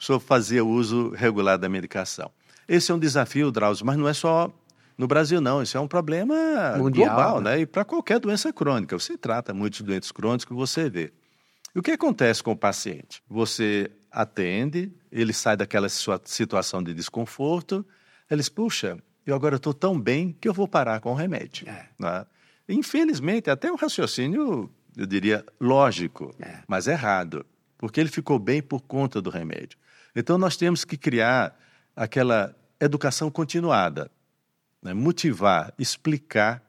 senhor 0.01 0.19
fazia 0.19 0.65
uso 0.65 1.11
regular 1.11 1.59
da 1.59 1.69
medicação. 1.69 2.31
Esse 2.67 2.91
é 2.91 2.95
um 2.95 2.99
desafio, 2.99 3.51
Drauzio, 3.51 3.85
mas 3.85 3.99
não 3.99 4.09
é 4.09 4.15
só 4.15 4.51
no 4.97 5.07
Brasil, 5.07 5.41
não. 5.41 5.63
Isso 5.63 5.77
é 5.77 5.81
um 5.81 5.89
problema 5.89 6.35
Mundial, 6.77 7.15
global, 7.15 7.41
né? 7.41 7.57
né? 7.57 7.61
E 7.61 7.67
para 7.67 7.85
qualquer 7.85 8.19
doença 8.19 8.53
crônica. 8.53 8.99
Você 8.99 9.19
trata 9.19 9.53
muitos 9.53 9.83
doentes 9.83 10.11
crônicos, 10.13 10.57
você 10.57 10.89
vê. 10.89 11.13
E 11.75 11.79
o 11.79 11.83
que 11.83 11.93
acontece 11.93 12.43
com 12.43 12.53
o 12.53 12.57
paciente? 12.57 13.23
Você 13.29 13.91
atende, 14.11 14.93
ele 15.11 15.33
sai 15.33 15.57
daquela 15.57 15.89
situação 15.89 16.83
de 16.83 16.93
desconforto, 16.95 17.85
ele 18.31 18.41
diz, 18.41 18.49
puxa, 18.49 18.99
eu 19.25 19.35
agora 19.35 19.57
estou 19.57 19.75
tão 19.75 20.01
bem 20.01 20.37
que 20.41 20.49
eu 20.49 20.55
vou 20.55 20.67
parar 20.67 21.01
com 21.01 21.13
o 21.13 21.15
remédio. 21.15 21.69
É. 21.69 21.87
Né? 21.99 22.27
Infelizmente, 22.71 23.51
até 23.51 23.71
um 23.71 23.75
raciocínio, 23.75 24.71
eu 24.97 25.07
diria, 25.07 25.45
lógico, 25.61 26.35
é. 26.41 26.61
mas 26.69 26.87
errado, 26.87 27.45
porque 27.77 28.01
ele 28.01 28.09
ficou 28.09 28.39
bem 28.39 28.63
por 28.63 28.81
conta 28.83 29.21
do 29.21 29.29
remédio. 29.29 29.77
Então, 30.15 30.39
nós 30.39 30.57
temos 30.57 30.85
que 30.85 30.97
criar 30.97 31.59
aquela 31.97 32.55
educação 32.79 33.31
continuada, 33.31 34.11
né? 34.81 34.95
motivar, 34.95 35.75
explicar 35.79 36.63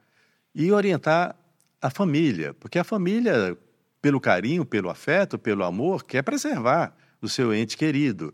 e 0.53 0.71
orientar 0.71 1.35
a 1.81 1.89
família, 1.89 2.53
porque 2.55 2.79
a 2.79 2.83
família, 2.83 3.57
pelo 4.01 4.19
carinho, 4.19 4.65
pelo 4.65 4.89
afeto, 4.89 5.37
pelo 5.37 5.63
amor, 5.63 6.03
quer 6.03 6.23
preservar 6.23 6.95
do 7.21 7.29
seu 7.29 7.53
ente 7.53 7.77
querido 7.77 8.33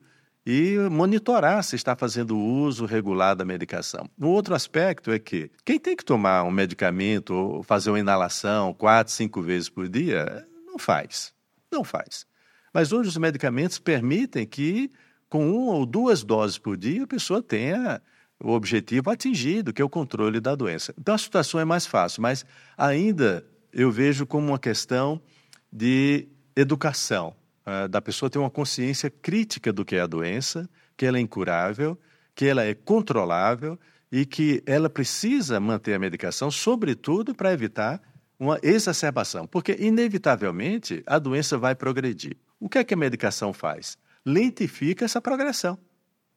e 0.50 0.78
monitorar 0.90 1.62
se 1.62 1.76
está 1.76 1.94
fazendo 1.94 2.40
uso 2.40 2.86
regular 2.86 3.36
da 3.36 3.44
medicação. 3.44 4.10
Um 4.18 4.28
outro 4.28 4.56
aspecto 4.56 5.12
é 5.12 5.20
que 5.20 5.52
quem 5.66 5.78
tem 5.78 5.94
que 5.94 6.06
tomar 6.06 6.44
um 6.44 6.52
medicamento 6.52 7.34
ou 7.34 7.64
fazer 7.64 7.90
uma 7.90 8.00
inalação 8.00 8.74
quatro, 8.74 9.12
cinco 9.12 9.42
vezes 9.42 9.68
por 9.68 9.90
dia, 9.90 10.48
não 10.66 10.80
faz. 10.80 11.34
Não 11.70 11.84
faz. 11.84 12.26
Mas 12.74 12.94
hoje 12.94 13.10
os 13.10 13.18
medicamentos 13.18 13.78
permitem 13.78 14.46
que, 14.46 14.90
com 15.28 15.52
uma 15.52 15.74
ou 15.74 15.86
duas 15.86 16.24
doses 16.24 16.58
por 16.58 16.78
dia, 16.78 17.04
a 17.04 17.08
pessoa 17.08 17.44
tenha 17.44 18.02
o 18.42 18.52
objetivo 18.52 19.10
atingido, 19.10 19.74
que 19.74 19.82
é 19.82 19.86
o 19.86 19.90
controle 19.90 20.40
da 20.40 20.56
doença. 20.56 20.94
Então 20.98 21.14
a 21.14 21.18
situação 21.18 21.60
é 21.60 21.66
mais 21.66 21.86
fácil, 21.86 22.22
mas 22.22 22.46
ainda 22.78 23.46
eu 23.74 23.92
vejo 23.92 24.26
como 24.26 24.48
uma 24.48 24.60
questão 24.60 25.22
de 25.70 26.30
educação. 26.56 27.36
Ah, 27.70 27.86
da 27.86 28.02
pessoa 28.02 28.30
ter 28.30 28.40
uma 28.40 28.50
consciência 28.50 29.10
crítica 29.10 29.74
do 29.74 29.84
que 29.84 29.98
é 29.98 30.00
a 30.00 30.08
doença, 30.08 30.70
que 30.96 31.06
ela 31.06 31.18
é 31.18 31.20
incurável, 31.20 32.00
que 32.34 32.46
ela 32.46 32.64
é 32.64 32.74
controlável 32.74 33.78
e 34.10 34.26
que 34.26 34.64
ela 34.66 34.90
precisa 34.90 35.60
manter 35.60 35.94
a 35.94 36.00
medicação, 36.00 36.50
sobretudo 36.50 37.36
para 37.36 37.52
evitar 37.52 38.02
uma 38.40 38.58
exacerbação, 38.64 39.46
porque 39.46 39.76
inevitavelmente 39.78 41.04
a 41.06 41.20
doença 41.20 41.58
vai 41.58 41.76
progredir. 41.76 42.38
O 42.58 42.70
que 42.70 42.78
é 42.78 42.86
que 42.86 42.94
a 42.94 42.98
medicação 42.98 43.52
faz? 43.52 43.98
Lentifica 44.26 45.04
essa 45.04 45.20
progressão. 45.20 45.78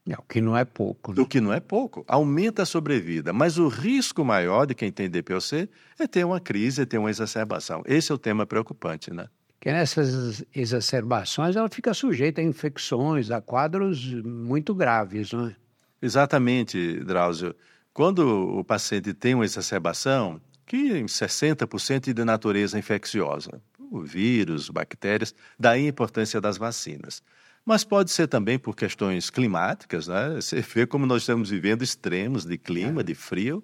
É, 0.09 0.15
o 0.15 0.23
que 0.23 0.41
não 0.41 0.57
é 0.57 0.65
pouco. 0.65 1.13
Né? 1.13 1.23
O 1.23 1.27
que 1.27 1.41
não 1.41 1.53
é 1.53 1.61
pouco. 1.61 2.05
Aumenta 2.09 2.63
a 2.63 2.67
sobrevida. 2.67 3.33
Mas 3.33 3.57
o 3.57 3.69
risco 3.69 4.25
maior 4.25 4.67
de 4.67 4.75
quem 4.75 4.91
tem 4.91 5.09
DPOC 5.09 5.69
é 5.97 6.09
ter 6.09 6.25
uma 6.25 6.41
crise, 6.41 6.83
é 6.83 6.87
ter 6.87 6.99
uma 6.99 7.11
exacerbação. 7.11 7.85
Esse 7.87 8.11
é 8.11 8.15
o 8.17 8.19
tema 8.19 8.45
preocupante, 8.45 9.15
né? 9.15 9.29
Que 9.61 9.71
nessas 9.71 10.43
exacerbações 10.55 11.55
ela 11.55 11.69
fica 11.69 11.93
sujeita 11.93 12.41
a 12.41 12.45
infecções, 12.45 13.31
a 13.31 13.43
quadros 13.43 14.15
muito 14.25 14.75
graves, 14.75 15.33
não 15.33 15.49
é? 15.49 15.57
Exatamente, 16.01 16.99
Drauzio. 17.05 17.55
Quando 17.93 18.21
o 18.59 18.65
paciente 18.65 19.13
tem 19.13 19.35
uma 19.35 19.45
exacerbação, 19.45 20.41
que 20.65 20.77
em 20.77 21.05
60% 21.05 22.09
é 22.09 22.13
de 22.15 22.25
natureza 22.25 22.79
infecciosa, 22.79 23.61
o 23.79 24.01
vírus, 24.01 24.71
bactérias, 24.71 25.35
daí 25.59 25.85
a 25.85 25.89
importância 25.89 26.41
das 26.41 26.57
vacinas. 26.57 27.23
Mas 27.67 27.85
pode 27.85 28.11
ser 28.11 28.29
também 28.29 28.59
por 28.59 28.75
questões 28.75 29.29
climáticas, 29.29 30.09
né? 30.09 30.37
Você 30.41 30.63
vê 30.63 30.87
como 30.87 31.05
nós 31.05 31.23
estamos 31.23 31.51
vivendo 31.51 31.83
extremos 31.83 32.47
de 32.47 32.57
clima, 32.57 33.03
é. 33.03 33.05
de 33.05 33.15
frio, 33.15 33.63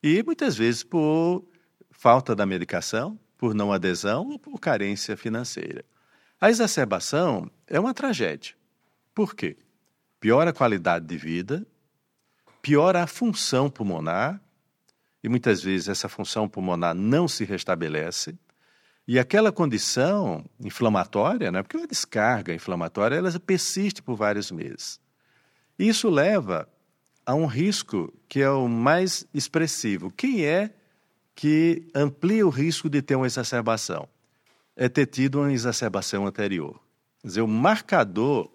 e 0.00 0.22
muitas 0.22 0.56
vezes 0.56 0.84
por 0.84 1.44
falta 1.90 2.34
da 2.36 2.46
medicação, 2.46 3.18
por 3.42 3.54
não 3.54 3.72
adesão 3.72 4.28
ou 4.28 4.38
por 4.38 4.60
carência 4.60 5.16
financeira. 5.16 5.84
A 6.40 6.48
exacerbação 6.48 7.50
é 7.66 7.80
uma 7.80 7.92
tragédia. 7.92 8.54
Por 9.12 9.34
quê? 9.34 9.56
Piora 10.20 10.50
a 10.50 10.52
qualidade 10.52 11.06
de 11.06 11.16
vida, 11.16 11.66
piora 12.62 13.02
a 13.02 13.06
função 13.08 13.68
pulmonar, 13.68 14.40
e 15.24 15.28
muitas 15.28 15.60
vezes 15.60 15.88
essa 15.88 16.08
função 16.08 16.48
pulmonar 16.48 16.94
não 16.94 17.26
se 17.26 17.44
restabelece, 17.44 18.38
e 19.08 19.18
aquela 19.18 19.50
condição 19.50 20.44
inflamatória, 20.60 21.50
né, 21.50 21.64
porque 21.64 21.76
uma 21.76 21.88
descarga 21.88 22.54
inflamatória, 22.54 23.16
ela 23.16 23.40
persiste 23.40 24.00
por 24.00 24.14
vários 24.14 24.52
meses. 24.52 25.00
Isso 25.76 26.08
leva 26.08 26.68
a 27.26 27.34
um 27.34 27.46
risco 27.46 28.14
que 28.28 28.40
é 28.40 28.50
o 28.50 28.68
mais 28.68 29.26
expressivo. 29.34 30.12
Quem 30.12 30.44
é 30.44 30.72
que 31.34 31.88
amplia 31.94 32.46
o 32.46 32.50
risco 32.50 32.88
de 32.88 33.02
ter 33.02 33.16
uma 33.16 33.26
exacerbação. 33.26 34.08
É 34.76 34.88
ter 34.88 35.06
tido 35.06 35.40
uma 35.40 35.52
exacerbação 35.52 36.26
anterior. 36.26 36.80
Quer 37.20 37.28
dizer, 37.28 37.40
o 37.42 37.48
marcador 37.48 38.50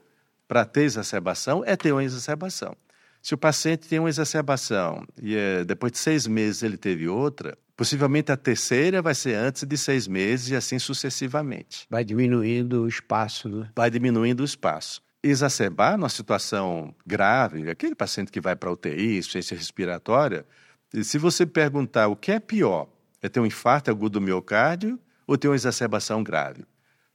para 0.48 0.66
ter 0.66 0.84
exacerbação 0.84 1.64
é 1.66 1.76
ter 1.76 1.92
uma 1.92 2.04
exacerbação. 2.04 2.76
Se 3.22 3.34
o 3.34 3.38
paciente 3.38 3.88
tem 3.88 4.00
uma 4.00 4.10
exacerbação 4.10 5.06
e 5.22 5.36
é, 5.36 5.66
depois 5.66 5.92
de 5.92 5.98
seis 5.98 6.26
meses 6.26 6.64
ele 6.64 6.78
teve 6.78 7.08
outra, 7.08 7.58
possivelmente 7.76 8.32
a 8.32 8.38
terceira 8.38 9.02
vai 9.02 9.14
ser 9.14 9.36
antes 9.36 9.64
de 9.64 9.78
seis 9.78 10.08
meses 10.08 10.50
e 10.50 10.56
assim 10.56 10.80
sucessivamente. 10.80 11.86
Vai 11.90 12.06
diminuindo 12.06 12.84
o 12.84 12.88
espaço. 12.88 13.50
Né? 13.50 13.70
Vai 13.76 13.90
diminuindo 13.90 14.42
o 14.42 14.46
espaço. 14.46 15.02
Exacerbar 15.22 15.98
numa 15.98 16.10
situação 16.10 16.96
grave, 17.06 17.70
aquele 17.70 17.96
paciente 17.96 18.32
que 18.32 18.40
vai 18.40 18.56
para 18.56 18.72
UTI, 18.72 19.18
insuficiência 19.18 19.58
respiratória, 19.58 20.46
E 20.94 21.04
se 21.04 21.18
você 21.18 21.46
perguntar 21.46 22.08
o 22.08 22.16
que 22.16 22.32
é 22.32 22.40
pior, 22.40 22.88
é 23.22 23.28
ter 23.28 23.40
um 23.40 23.46
infarto 23.46 23.92
agudo 23.92 24.20
do 24.20 24.22
miocárdio 24.22 25.00
ou 25.26 25.38
ter 25.38 25.48
uma 25.48 25.56
exacerbação 25.56 26.24
grave? 26.24 26.64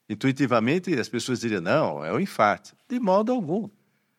Intuitivamente, 0.08 0.92
as 0.98 1.08
pessoas 1.08 1.40
diriam, 1.40 1.60
não, 1.60 2.04
é 2.04 2.12
o 2.12 2.16
um 2.16 2.20
infarto. 2.20 2.76
De 2.88 3.00
modo 3.00 3.32
algum. 3.32 3.68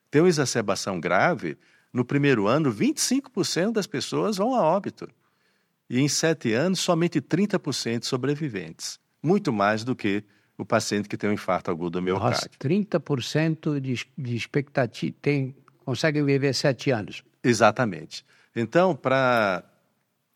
Ter 0.09 0.21
uma 0.21 0.29
exacerbação 0.29 0.99
grave, 0.99 1.57
no 1.91 2.03
primeiro 2.03 2.47
ano, 2.47 2.73
25% 2.73 3.71
das 3.71 3.85
pessoas 3.85 4.37
vão 4.37 4.55
a 4.55 4.63
óbito. 4.63 5.07
E 5.89 5.99
em 5.99 6.07
sete 6.07 6.53
anos, 6.53 6.79
somente 6.79 7.21
30% 7.21 8.05
sobreviventes. 8.05 8.99
Muito 9.21 9.53
mais 9.53 9.83
do 9.83 9.95
que 9.95 10.23
o 10.57 10.65
paciente 10.65 11.07
que 11.07 11.17
tem 11.17 11.29
um 11.29 11.33
infarto 11.33 11.69
agudo 11.69 11.91
do 11.91 12.01
miocárdio. 12.01 12.31
Nossa, 12.31 12.49
30% 12.59 13.79
de, 13.79 14.05
de 14.17 14.35
expectativa, 14.35 15.15
tem, 15.21 15.55
consegue 15.85 16.21
viver 16.23 16.53
sete 16.53 16.89
anos. 16.89 17.23
Exatamente. 17.43 18.25
Então, 18.55 18.95
para 18.95 19.63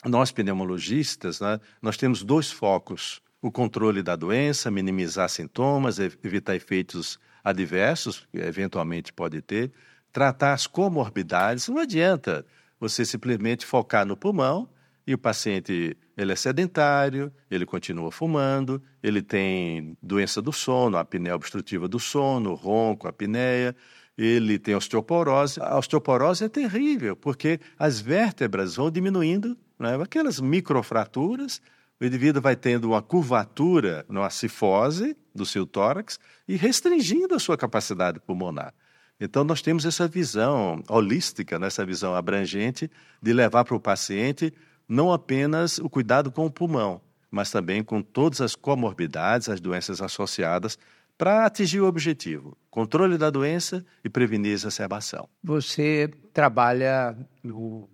nós 0.05 0.31
pneumologistas, 0.31 1.39
né, 1.39 1.59
nós 1.81 1.97
temos 1.97 2.23
dois 2.23 2.51
focos: 2.51 3.21
o 3.41 3.51
controle 3.51 4.01
da 4.01 4.15
doença, 4.15 4.71
minimizar 4.71 5.29
sintomas, 5.29 5.99
evitar 5.99 6.55
efeitos 6.55 7.19
adversos, 7.43 8.27
que 8.31 8.39
eventualmente 8.39 9.13
pode 9.13 9.41
ter, 9.41 9.71
tratar 10.11 10.53
as 10.53 10.67
comorbidades. 10.67 11.67
Não 11.67 11.79
adianta 11.79 12.45
você 12.79 13.05
simplesmente 13.05 13.65
focar 13.65 14.05
no 14.05 14.17
pulmão 14.17 14.69
e 15.05 15.13
o 15.13 15.17
paciente 15.17 15.95
ele 16.17 16.33
é 16.33 16.35
sedentário, 16.35 17.31
ele 17.49 17.65
continua 17.65 18.11
fumando, 18.11 18.81
ele 19.01 19.21
tem 19.21 19.97
doença 20.01 20.41
do 20.41 20.51
sono, 20.51 20.97
apneia 20.97 21.35
obstrutiva 21.35 21.87
do 21.87 21.99
sono, 21.99 22.53
ronco, 22.55 23.07
apneia, 23.07 23.73
ele 24.17 24.57
tem 24.57 24.75
osteoporose. 24.75 25.59
A 25.61 25.77
osteoporose 25.77 26.43
é 26.43 26.49
terrível, 26.49 27.15
porque 27.15 27.59
as 27.77 27.99
vértebras 27.99 28.75
vão 28.75 28.89
diminuindo, 28.89 29.55
né? 29.77 29.95
aquelas 30.01 30.39
microfraturas, 30.39 31.61
o 31.99 32.05
indivíduo 32.05 32.41
vai 32.41 32.55
tendo 32.55 32.89
uma 32.89 33.01
curvatura, 33.01 34.05
uma 34.09 34.29
cifose 34.29 35.15
do 35.33 35.45
seu 35.45 35.65
tórax 35.65 36.19
e 36.47 36.55
restringindo 36.55 37.35
a 37.35 37.39
sua 37.39 37.57
capacidade 37.57 38.19
pulmonar. 38.19 38.73
Então, 39.19 39.43
nós 39.43 39.61
temos 39.61 39.83
essa 39.85 40.07
visão 40.07 40.83
holística, 40.87 41.57
né? 41.57 41.67
essa 41.67 41.85
visão 41.85 42.15
abrangente 42.15 42.89
de 43.21 43.33
levar 43.33 43.65
para 43.65 43.75
o 43.75 43.79
paciente 43.79 44.53
não 44.87 45.11
apenas 45.11 45.79
o 45.79 45.89
cuidado 45.89 46.31
com 46.31 46.45
o 46.45 46.51
pulmão, 46.51 47.01
mas 47.29 47.51
também 47.51 47.83
com 47.83 48.01
todas 48.01 48.41
as 48.41 48.55
comorbidades, 48.55 49.49
as 49.49 49.59
doenças 49.59 50.01
associadas, 50.01 50.77
para 51.17 51.45
atingir 51.45 51.81
o 51.81 51.87
objetivo: 51.87 52.57
controle 52.69 53.17
da 53.17 53.29
doença 53.29 53.85
e 54.03 54.09
prevenir 54.09 54.51
a 54.51 54.55
exacerbação. 54.55 55.27
Você 55.43 56.09
trabalha 56.31 57.17
no, 57.43 57.89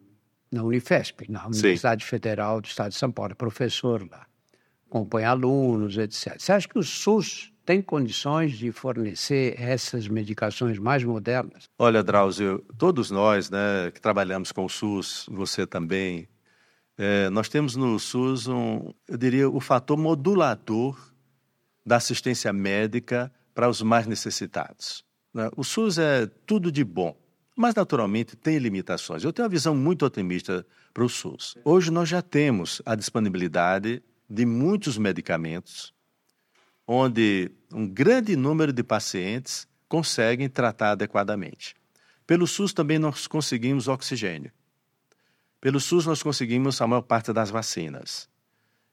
na 0.51 0.63
Unifesp, 0.63 1.31
na 1.31 1.45
Universidade 1.47 2.03
Sim. 2.03 2.09
Federal 2.09 2.59
do 2.59 2.67
Estado 2.67 2.91
de 2.91 2.97
São 2.97 3.12
Paulo, 3.12 3.31
é 3.31 3.36
professor 3.36 4.05
lá, 4.09 4.25
acompanha 4.88 5.29
alunos, 5.29 5.97
etc. 5.97 6.36
Você 6.38 6.51
acha 6.51 6.67
que 6.67 6.77
o 6.77 6.83
SUS 6.83 7.51
tem 7.65 7.81
condições 7.81 8.57
de 8.57 8.71
fornecer 8.71 9.55
essas 9.59 10.07
medicações 10.07 10.77
mais 10.77 11.03
modernas? 11.03 11.69
Olha, 11.79 12.03
Drauzio, 12.03 12.59
todos 12.77 13.09
nós 13.09 13.49
né, 13.49 13.89
que 13.93 14.01
trabalhamos 14.01 14.51
com 14.51 14.65
o 14.65 14.69
SUS, 14.69 15.25
você 15.31 15.65
também, 15.65 16.27
é, 16.97 17.29
nós 17.29 17.47
temos 17.47 17.77
no 17.77 17.97
SUS, 17.97 18.47
um, 18.47 18.93
eu 19.07 19.17
diria, 19.17 19.49
o 19.49 19.62
fator 19.62 19.97
modulador 19.97 21.12
da 21.86 21.98
assistência 21.98 22.52
médica 22.54 23.32
para 23.54 23.69
os 23.69 23.82
mais 23.82 24.08
necessitados. 24.08 25.04
Né? 25.34 25.50
O 25.56 25.63
SUS 25.63 25.98
é 25.98 26.28
tudo 26.46 26.72
de 26.72 26.84
bom, 26.84 27.17
mas 27.56 27.76
naturalmente 27.76 28.36
tem 28.36 28.58
limitações. 28.58 29.24
Eu 29.24 29.34
tenho 29.34 29.46
uma 29.46 29.50
visão 29.50 29.76
muito 29.76 30.06
otimista 30.06 30.65
para 30.93 31.04
o 31.04 31.10
SUS. 31.10 31.56
Hoje 31.63 31.91
nós 31.91 32.10
já 32.10 32.22
temos 32.22 32.82
a 32.86 32.96
disponibilidade 32.96 34.02
de 34.30 34.46
muitos 34.46 34.98
medicamentos, 34.98 35.93
onde 36.88 37.52
um 37.72 37.88
grande 37.88 38.36
número 38.36 38.74
de 38.74 38.84
pacientes 38.84 39.67
conseguem 39.88 40.50
tratar 40.50 40.91
adequadamente. 40.91 41.76
Pelo 42.26 42.48
SUS 42.48 42.74
também 42.74 42.98
nós 42.98 43.28
conseguimos 43.28 43.88
oxigênio. 43.88 44.52
Pelo 45.63 45.80
SUS, 45.80 46.06
nós 46.06 46.22
conseguimos 46.22 46.82
a 46.82 46.88
maior 46.88 47.04
parte 47.04 47.32
das 47.32 47.50
vacinas. 47.50 48.28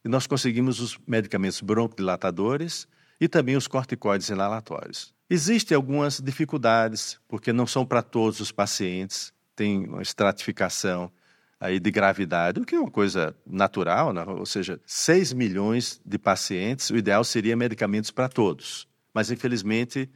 E 0.05 0.09
nós 0.09 0.27
conseguimos 0.27 0.81
os 0.81 0.99
medicamentos 1.07 1.61
broncodilatadores 1.61 2.89
e 3.21 3.29
também 3.29 3.57
os 3.57 3.67
corticoides 3.67 4.29
inalatórios. 4.29 5.15
Existem 5.29 5.77
algumas 5.77 6.21
dificuldades, 6.21 7.21
porque 7.29 7.53
não 7.53 7.67
são 7.67 7.87
para 7.87 8.03
todos 8.03 8.41
os 8.41 8.51
pacientes, 8.51 9.33
tem 9.55 9.87
uma 9.87 10.03
estratificação 10.03 11.13
aí 11.61 11.79
de 11.79 11.91
gravidade, 11.91 12.59
o 12.59 12.65
que 12.65 12.75
é 12.75 12.81
uma 12.81 12.91
coisa 12.91 13.37
natural, 13.47 14.13
né? 14.13 14.25
ou 14.25 14.47
seja, 14.47 14.81
6 14.87 15.35
milhões 15.35 16.01
de 16.05 16.19
pacientes, 16.19 16.89
o 16.89 16.97
ideal 16.97 17.23
seria 17.23 17.55
medicamentos 17.55 18.11
para 18.11 18.29
todos. 18.29 18.89
Mas, 19.13 19.31
infelizmente, 19.31 20.11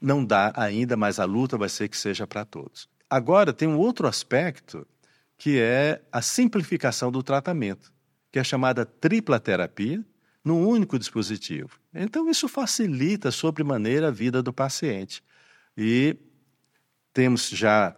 não 0.00 0.24
dá 0.24 0.52
ainda, 0.56 0.96
mas 0.96 1.18
a 1.18 1.24
luta 1.24 1.58
vai 1.58 1.68
ser 1.68 1.88
que 1.88 1.96
seja 1.96 2.26
para 2.26 2.44
todos. 2.44 2.88
Agora, 3.08 3.52
tem 3.52 3.68
um 3.68 3.76
outro 3.76 4.08
aspecto 4.08 4.86
que 5.36 5.60
é 5.60 6.02
a 6.10 6.22
simplificação 6.22 7.12
do 7.12 7.22
tratamento, 7.22 7.92
que 8.34 8.38
é 8.40 8.42
chamada 8.42 8.84
tripla 8.84 9.38
terapia, 9.38 10.04
num 10.44 10.66
único 10.66 10.98
dispositivo. 10.98 11.78
Então, 11.94 12.28
isso 12.28 12.48
facilita 12.48 13.30
sobremaneira 13.30 14.08
a 14.08 14.10
vida 14.10 14.42
do 14.42 14.52
paciente. 14.52 15.22
E 15.78 16.16
temos 17.12 17.48
já 17.48 17.94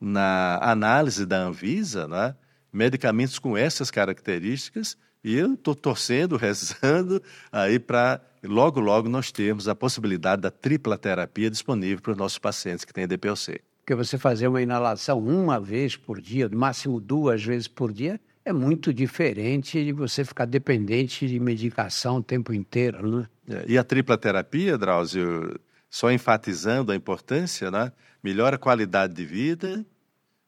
na 0.00 0.58
análise 0.62 1.26
da 1.26 1.40
Anvisa 1.42 2.08
né, 2.08 2.34
medicamentos 2.72 3.38
com 3.38 3.54
essas 3.54 3.90
características, 3.90 4.96
e 5.22 5.36
eu 5.36 5.52
estou 5.52 5.74
torcendo, 5.74 6.38
rezando 6.40 7.22
aí 7.52 7.78
para 7.78 8.22
logo, 8.42 8.80
logo 8.80 9.10
nós 9.10 9.30
termos 9.30 9.68
a 9.68 9.74
possibilidade 9.74 10.40
da 10.40 10.50
tripla 10.50 10.96
terapia 10.96 11.50
disponível 11.50 12.00
para 12.00 12.12
os 12.12 12.16
nossos 12.16 12.38
pacientes 12.38 12.82
que 12.82 12.94
têm 12.94 13.06
DPOC. 13.06 13.60
Porque 13.80 13.94
você 13.94 14.16
fazer 14.16 14.48
uma 14.48 14.62
inalação 14.62 15.18
uma 15.18 15.60
vez 15.60 15.96
por 15.96 16.18
dia, 16.18 16.48
no 16.48 16.56
máximo 16.56 16.98
duas 16.98 17.44
vezes 17.44 17.68
por 17.68 17.92
dia, 17.92 18.18
é 18.46 18.52
muito 18.52 18.94
diferente 18.94 19.84
de 19.84 19.92
você 19.92 20.24
ficar 20.24 20.44
dependente 20.44 21.26
de 21.26 21.40
medicação 21.40 22.18
o 22.18 22.22
tempo 22.22 22.54
inteiro, 22.54 23.18
né? 23.18 23.28
É, 23.48 23.64
e 23.66 23.76
a 23.76 23.82
tripla 23.82 24.16
terapia, 24.16 24.78
Drauzio, 24.78 25.58
só 25.90 26.12
enfatizando 26.12 26.92
a 26.92 26.96
importância, 26.96 27.72
né? 27.72 27.92
melhora 28.22 28.54
a 28.54 28.58
qualidade 28.58 29.14
de 29.14 29.24
vida 29.24 29.84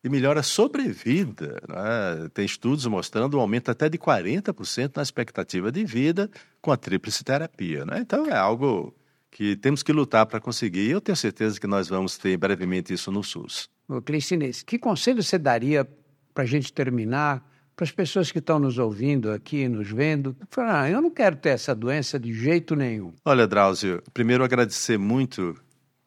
e 0.01 0.07
melhora 0.07 0.39
a 0.39 0.43
sobrevida. 0.43 1.61
Né? 1.67 2.29
Tem 2.33 2.45
estudos 2.45 2.85
mostrando 2.85 3.37
um 3.37 3.41
aumento 3.41 3.69
até 3.69 3.89
de 3.89 3.97
40% 3.97 4.95
na 4.95 5.01
expectativa 5.01 5.69
de 5.69 5.83
vida 5.83 6.31
com 6.61 6.71
a 6.71 6.77
tríplice 6.77 7.21
terapia. 7.21 7.83
Né? 7.83 7.99
Então 7.99 8.25
é 8.27 8.37
algo 8.37 8.95
que 9.29 9.57
temos 9.57 9.83
que 9.83 9.91
lutar 9.91 10.25
para 10.25 10.39
conseguir. 10.39 10.87
E 10.87 10.91
eu 10.91 11.01
tenho 11.01 11.17
certeza 11.17 11.59
que 11.59 11.67
nós 11.67 11.89
vamos 11.89 12.17
ter 12.17 12.37
brevemente 12.37 12.93
isso 12.93 13.11
no 13.11 13.23
SUS. 13.23 13.69
Ô, 13.89 14.01
Clistinês, 14.01 14.63
que 14.63 14.79
conselho 14.79 15.21
você 15.21 15.37
daria 15.37 15.85
para 16.33 16.43
a 16.43 16.47
gente 16.47 16.71
terminar, 16.71 17.43
para 17.79 17.85
as 17.85 17.91
pessoas 17.91 18.29
que 18.29 18.39
estão 18.39 18.59
nos 18.59 18.77
ouvindo 18.77 19.31
aqui, 19.31 19.69
nos 19.69 19.89
vendo? 19.89 20.35
Ah, 20.57 20.89
eu 20.89 21.01
não 21.01 21.09
quero 21.09 21.37
ter 21.37 21.51
essa 21.51 21.73
doença 21.73 22.19
de 22.19 22.33
jeito 22.33 22.75
nenhum. 22.75 23.13
Olha, 23.23 23.47
Drauzio, 23.47 24.03
primeiro 24.13 24.43
agradecer 24.43 24.97
muito 24.97 25.55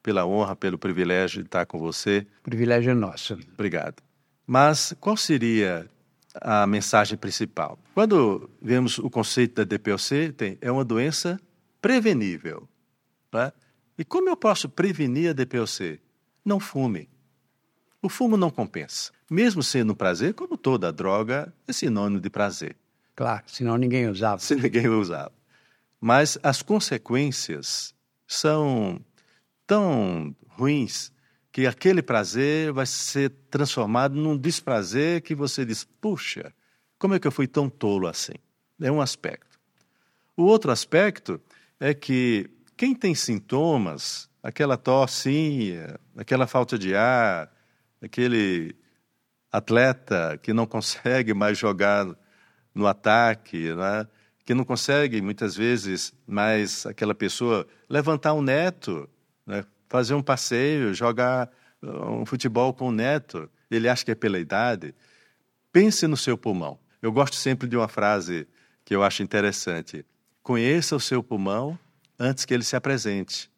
pela 0.03 0.27
honra, 0.27 0.55
pelo 0.55 0.77
privilégio 0.77 1.41
de 1.41 1.47
estar 1.47 1.65
com 1.65 1.79
você. 1.79 2.27
O 2.41 2.43
privilégio 2.43 2.91
é 2.91 2.95
nosso. 2.95 3.39
Obrigado. 3.55 4.03
Mas 4.47 4.95
qual 5.01 5.17
seria 5.17 5.89
a 6.35 6.67
mensagem 6.67 7.17
principal? 7.17 7.79
Quando 7.95 8.51
vemos 8.61 8.99
o 8.99 9.09
conceito 9.09 9.55
da 9.55 9.65
DPOC, 9.65 10.31
tem, 10.37 10.59
é 10.61 10.71
uma 10.71 10.85
doença 10.85 11.41
prevenível. 11.81 12.69
Né? 13.33 13.51
E 13.97 14.05
como 14.05 14.29
eu 14.29 14.37
posso 14.37 14.69
prevenir 14.69 15.31
a 15.31 15.33
DPOC? 15.33 15.99
Não 16.45 16.61
fume. 16.61 17.09
O 18.03 18.11
fumo 18.11 18.37
não 18.37 18.51
compensa. 18.51 19.11
Mesmo 19.33 19.63
sendo 19.63 19.95
um 19.95 19.97
prazer, 19.97 20.35
como 20.35 20.59
toda 20.59 20.93
droga, 20.93 21.55
é 21.67 21.73
sinônimo 21.73 22.21
de 22.21 22.29
prazer. 22.29 22.77
Claro, 23.17 23.43
senão 23.47 23.79
ninguém 23.79 24.07
usava. 24.07 24.39
Se 24.39 24.55
ninguém 24.55 24.87
usava. 24.89 25.33
Mas 25.99 26.37
as 26.43 26.61
consequências 26.61 27.95
são 28.27 29.01
tão 29.67 30.37
ruins 30.49 31.11
que 31.51 31.67
aquele 31.67 32.03
prazer 32.03 32.75
vai 32.75 32.85
ser 32.85 33.31
transformado 33.51 34.15
num 34.15 34.37
desprazer 34.37 35.23
que 35.23 35.35
você 35.35 35.65
diz: 35.65 35.83
puxa, 35.83 36.53
como 36.99 37.15
é 37.15 37.19
que 37.19 37.27
eu 37.27 37.33
fui 37.33 37.47
tão 37.47 37.71
tolo 37.71 38.09
assim? 38.09 38.35
É 38.83 38.93
um 38.93 39.01
aspecto. 39.01 39.59
O 40.37 40.43
outro 40.43 40.71
aspecto 40.71 41.41
é 41.81 41.95
que 41.95 42.51
quem 42.77 42.95
tem 42.95 43.15
sintomas, 43.15 44.29
aquela 44.43 44.77
tossinha, 44.77 45.99
aquela 46.19 46.47
falta 46.47 46.79
de 46.79 46.95
ar, 46.95 47.51
aquele 48.03 48.77
atleta 49.53 50.39
que 50.43 50.53
não 50.53 50.67
consegue 50.67 51.35
mais 51.35 51.59
jogar 51.59 52.07
no 52.75 52.87
ataque, 52.87 53.73
né? 53.75 54.09
que 54.45 54.55
não 54.55 54.65
consegue 54.65 55.21
muitas 55.21 55.55
vezes 55.55 56.15
mais 56.27 56.87
aquela 56.87 57.15
pessoa 57.15 57.67
levantar 57.89 58.33
um 58.33 58.43
neto, 58.43 59.09
né? 59.47 59.65
fazer 59.89 60.15
um 60.15 60.23
passeio, 60.23 60.95
jogar 60.95 61.51
uh, 61.83 62.11
um 62.11 62.25
futebol 62.25 62.73
com 62.73 62.89
o 62.89 62.93
neto, 62.93 63.49
ele 63.71 63.89
acha 63.89 64.05
que 64.05 64.11
é 64.11 64.15
pela 64.15 64.39
idade. 64.39 64.95
pense 65.71 66.07
no 66.07 66.17
seu 66.17 66.37
pulmão. 66.37 66.79
Eu 67.01 67.13
gosto 67.13 67.37
sempre 67.37 67.69
de 67.69 67.77
uma 67.77 67.89
frase 67.89 68.47
que 68.85 68.95
eu 68.95 69.03
acho 69.03 69.23
interessante: 69.23 70.05
conheça 70.43 70.97
o 70.97 71.01
seu 71.01 71.23
pulmão 71.23 71.79
antes 72.19 72.45
que 72.45 72.55
ele 72.55 72.65
se 72.65 72.77
apresente. 72.77 73.51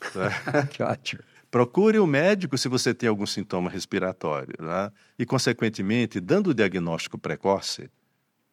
que 0.70 0.82
ótimo. 0.82 1.22
Procure 1.50 1.98
o 1.98 2.04
um 2.04 2.06
médico 2.06 2.56
se 2.56 2.68
você 2.68 2.94
tem 2.94 3.08
algum 3.08 3.26
sintoma 3.26 3.68
respiratório. 3.68 4.54
Né? 4.60 4.90
E, 5.18 5.26
consequentemente, 5.26 6.20
dando 6.20 6.50
o 6.50 6.54
diagnóstico 6.54 7.18
precoce, 7.18 7.90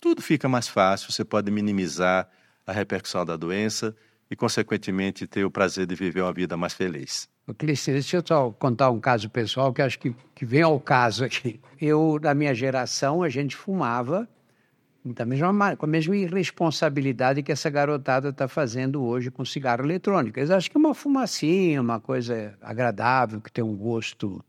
tudo 0.01 0.21
fica 0.21 0.49
mais 0.49 0.67
fácil, 0.67 1.11
você 1.11 1.23
pode 1.23 1.51
minimizar 1.51 2.27
a 2.65 2.71
repercussão 2.71 3.23
da 3.23 3.37
doença 3.37 3.95
e, 4.29 4.35
consequentemente, 4.35 5.27
ter 5.27 5.45
o 5.45 5.51
prazer 5.51 5.85
de 5.85 5.95
viver 5.95 6.21
uma 6.21 6.33
vida 6.33 6.57
mais 6.57 6.73
feliz. 6.73 7.29
Clícia, 7.57 7.93
deixa 7.93 8.17
eu 8.17 8.23
só 8.25 8.51
contar 8.51 8.89
um 8.89 8.99
caso 8.99 9.29
pessoal 9.29 9.71
que 9.71 9.81
acho 9.81 9.97
que, 9.99 10.13
que 10.35 10.45
vem 10.45 10.63
ao 10.63 10.79
caso 10.79 11.23
aqui. 11.23 11.61
Eu, 11.79 12.19
na 12.21 12.33
minha 12.33 12.53
geração, 12.53 13.23
a 13.23 13.29
gente 13.29 13.55
fumava 13.55 14.27
da 15.13 15.25
mesma, 15.25 15.75
com 15.75 15.85
a 15.85 15.89
mesma 15.89 16.15
irresponsabilidade 16.15 17.43
que 17.43 17.51
essa 17.51 17.69
garotada 17.69 18.29
está 18.29 18.47
fazendo 18.47 19.03
hoje 19.03 19.31
com 19.31 19.43
cigarro 19.45 19.83
eletrônico. 19.85 20.39
Eles 20.39 20.49
acham 20.51 20.71
que 20.71 20.77
é 20.77 20.79
uma 20.79 20.93
fumacinha, 20.93 21.81
uma 21.81 21.99
coisa 21.99 22.57
agradável, 22.61 23.41
que 23.41 23.51
tem 23.51 23.63
um 23.63 23.75
gosto 23.75 24.43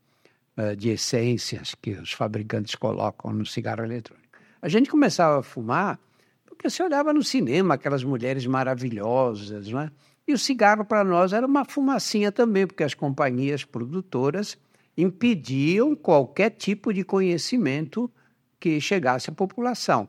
uh, 0.56 0.76
de 0.76 0.90
essências 0.90 1.74
que 1.74 1.92
os 1.92 2.12
fabricantes 2.12 2.74
colocam 2.74 3.32
no 3.32 3.46
cigarro 3.46 3.84
eletrônico. 3.84 4.28
A 4.60 4.68
gente 4.68 4.90
começava 4.90 5.40
a 5.40 5.42
fumar 5.42 5.98
porque 6.46 6.68
se 6.68 6.82
olhava 6.82 7.12
no 7.12 7.22
cinema 7.22 7.74
aquelas 7.74 8.02
mulheres 8.02 8.44
maravilhosas, 8.46 9.68
não 9.68 9.80
é? 9.80 9.90
E 10.26 10.32
o 10.32 10.38
cigarro 10.38 10.84
para 10.84 11.04
nós 11.04 11.32
era 11.32 11.46
uma 11.46 11.64
fumacinha 11.64 12.30
também, 12.30 12.66
porque 12.66 12.82
as 12.82 12.92
companhias 12.92 13.64
produtoras 13.64 14.58
impediam 14.96 15.94
qualquer 15.94 16.50
tipo 16.50 16.92
de 16.92 17.04
conhecimento 17.04 18.10
que 18.60 18.80
chegasse 18.80 19.30
à 19.30 19.32
população 19.32 20.08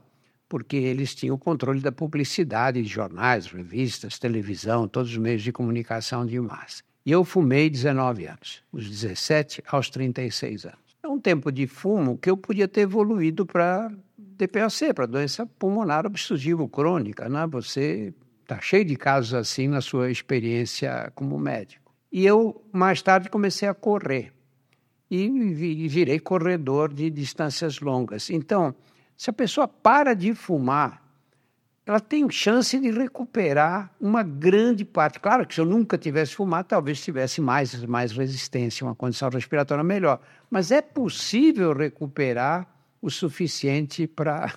porque 0.50 0.76
eles 0.76 1.14
tinham 1.14 1.36
o 1.36 1.39
controle 1.39 1.80
da 1.80 1.91
publicidade 1.91 2.82
de 2.82 2.89
jornais, 2.89 3.45
revistas, 3.45 4.18
televisão, 4.18 4.88
todos 4.88 5.12
os 5.12 5.18
meios 5.18 5.43
de 5.43 5.52
comunicação 5.52 6.26
de 6.26 6.39
massa. 6.39 6.84
E 7.06 7.12
eu 7.12 7.24
fumei 7.24 7.70
19 7.70 8.26
anos, 8.26 8.64
dos 8.74 8.89
17 8.89 9.64
aos 9.68 9.89
36 9.89 10.66
anos. 10.66 10.80
É 11.02 11.08
um 11.08 11.20
tempo 11.20 11.52
de 11.52 11.66
fumo 11.68 12.18
que 12.18 12.30
eu 12.30 12.36
podia 12.36 12.68
ter 12.68 12.82
evoluído 12.82 13.45
para 13.45 13.91
DPOC, 14.18 14.93
para 14.93 15.06
doença 15.06 15.45
pulmonar 15.45 16.06
obstrutiva 16.06 16.68
crônica. 16.68 17.30
Né? 17.30 17.47
Você 17.47 18.14
está 18.41 18.60
cheio 18.60 18.84
de 18.84 18.95
casos 18.95 19.34
assim 19.34 19.68
na 19.68 19.82
sua 19.82 20.12
experiência 20.12 21.12
como 21.16 21.38
médico. 21.39 21.93
E 22.12 22.26
eu, 22.26 22.64
mais 22.74 23.02
tarde, 23.02 23.30
comecei 23.30 23.68
a 23.68 23.74
correr. 23.74 24.34
E 25.12 25.28
virei 25.88 26.20
corredor 26.20 26.93
de 26.93 27.10
distâncias 27.10 27.80
longas. 27.80 28.30
Então, 28.30 28.76
se 29.20 29.30
a 29.30 29.34
pessoa 29.34 29.67
para 29.67 30.13
de 30.13 30.34
fumar, 30.34 31.03
ela 31.86 31.99
tem 31.99 32.30
chance 32.30 32.80
de 32.80 32.89
recuperar 32.89 33.93
uma 33.99 34.24
grande 34.24 34.86
parte. 34.86 35.20
Claro 35.20 35.45
que 35.45 35.53
se 35.53 35.59
eu 35.59 35.65
nunca 35.65 35.97
tivesse 35.97 36.36
fumado, 36.36 36.70
talvez 36.70 37.03
tivesse 37.03 37.41
mais, 37.41 37.84
mais 37.84 38.13
resistência, 38.13 38.86
uma 38.86 38.95
condição 38.95 39.30
respiratória 39.30 39.84
melhor. 39.84 40.22
Mas 40.49 40.72
é 40.72 40.82
possível 40.82 41.74
recuperar 41.74 42.65
o 43.01 43.09
suficiente 43.09 44.07
para 44.07 44.53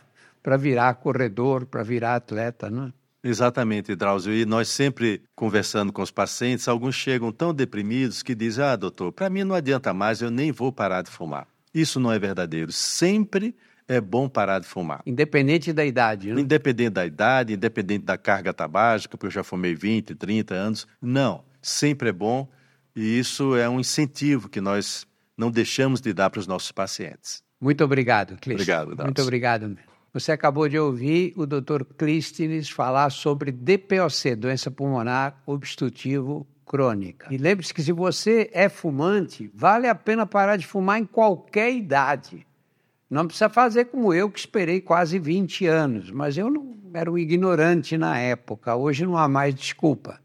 virar 0.56 0.94
corredor, 0.94 1.66
para 1.66 1.82
virar 1.82 2.14
atleta, 2.14 2.70
não 2.70 2.84
é? 2.86 2.92
Exatamente, 3.24 3.96
Drauzio. 3.96 4.32
E 4.32 4.46
nós 4.46 4.68
sempre 4.68 5.22
conversando 5.34 5.92
com 5.92 6.02
os 6.02 6.12
pacientes, 6.12 6.68
alguns 6.68 6.94
chegam 6.94 7.32
tão 7.32 7.52
deprimidos 7.52 8.22
que 8.22 8.32
dizem: 8.32 8.64
Ah, 8.64 8.76
doutor, 8.76 9.10
para 9.10 9.28
mim 9.28 9.42
não 9.42 9.56
adianta 9.56 9.92
mais, 9.92 10.22
eu 10.22 10.30
nem 10.30 10.52
vou 10.52 10.70
parar 10.70 11.02
de 11.02 11.10
fumar. 11.10 11.48
Isso 11.74 11.98
não 11.98 12.12
é 12.12 12.18
verdadeiro. 12.18 12.70
Sempre 12.70 13.56
é 13.88 14.00
bom 14.00 14.28
parar 14.28 14.58
de 14.58 14.66
fumar. 14.66 15.02
Independente 15.06 15.72
da 15.72 15.84
idade, 15.84 16.32
né? 16.32 16.40
Independente 16.40 16.90
da 16.90 17.06
idade, 17.06 17.54
independente 17.54 18.04
da 18.04 18.16
carga 18.16 18.52
tabágica, 18.52 19.16
porque 19.16 19.26
eu 19.26 19.30
já 19.30 19.44
fumei 19.44 19.74
20, 19.74 20.14
30 20.14 20.54
anos. 20.54 20.86
Não, 21.00 21.44
sempre 21.60 22.08
é 22.10 22.12
bom 22.12 22.48
e 22.94 23.18
isso 23.18 23.56
é 23.56 23.68
um 23.68 23.80
incentivo 23.80 24.48
que 24.48 24.60
nós 24.60 25.06
não 25.36 25.50
deixamos 25.50 26.00
de 26.00 26.12
dar 26.12 26.30
para 26.30 26.40
os 26.40 26.46
nossos 26.46 26.70
pacientes. 26.72 27.42
Muito 27.60 27.82
obrigado, 27.82 28.36
Clístenes. 28.36 28.62
Obrigado, 28.62 28.88
Dalton. 28.88 29.04
Muito 29.04 29.22
obrigado. 29.22 29.78
Você 30.12 30.30
acabou 30.30 30.68
de 30.68 30.78
ouvir 30.78 31.32
o 31.36 31.46
Dr. 31.46 31.84
Clístenes 31.96 32.68
falar 32.68 33.08
sobre 33.10 33.50
DPOC, 33.50 34.36
doença 34.36 34.70
pulmonar 34.70 35.40
obstrutivo 35.46 36.46
crônica. 36.66 37.28
E 37.30 37.38
lembre-se 37.38 37.72
que 37.72 37.82
se 37.82 37.92
você 37.92 38.50
é 38.52 38.68
fumante, 38.68 39.50
vale 39.54 39.86
a 39.86 39.94
pena 39.94 40.26
parar 40.26 40.56
de 40.56 40.66
fumar 40.66 40.98
em 40.98 41.06
qualquer 41.06 41.72
idade. 41.72 42.46
Não 43.12 43.26
precisa 43.26 43.50
fazer 43.50 43.84
como 43.84 44.14
eu, 44.14 44.30
que 44.30 44.38
esperei 44.38 44.80
quase 44.80 45.18
20 45.18 45.66
anos, 45.66 46.10
mas 46.10 46.38
eu 46.38 46.48
não 46.48 46.74
era 46.94 47.12
um 47.12 47.18
ignorante 47.18 47.98
na 47.98 48.18
época. 48.18 48.74
Hoje 48.74 49.04
não 49.04 49.18
há 49.18 49.28
mais 49.28 49.54
desculpa. 49.54 50.18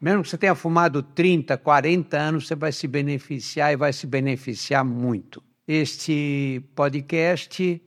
Mesmo 0.00 0.22
que 0.22 0.30
você 0.30 0.38
tenha 0.38 0.54
fumado 0.54 1.02
30, 1.02 1.58
40 1.58 2.16
anos, 2.16 2.46
você 2.48 2.54
vai 2.54 2.72
se 2.72 2.88
beneficiar 2.88 3.74
e 3.74 3.76
vai 3.76 3.92
se 3.92 4.06
beneficiar 4.06 4.82
muito. 4.82 5.42
Este 5.68 6.62
podcast, 6.74 7.82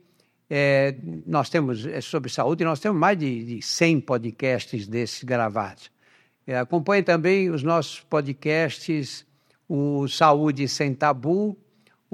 é, 0.48 0.94
nós 1.26 1.50
temos 1.50 1.84
é 1.84 2.00
sobre 2.00 2.30
saúde, 2.30 2.62
nós 2.64 2.78
temos 2.78 2.96
mais 2.96 3.18
de, 3.18 3.56
de 3.56 3.60
100 3.60 4.02
podcasts 4.02 4.86
desses 4.86 5.24
gravados. 5.24 5.90
É, 6.46 6.56
acompanhe 6.56 7.02
também 7.02 7.50
os 7.50 7.64
nossos 7.64 8.02
podcasts, 8.02 9.26
o 9.68 10.06
Saúde 10.06 10.68
Sem 10.68 10.94
Tabu, 10.94 11.58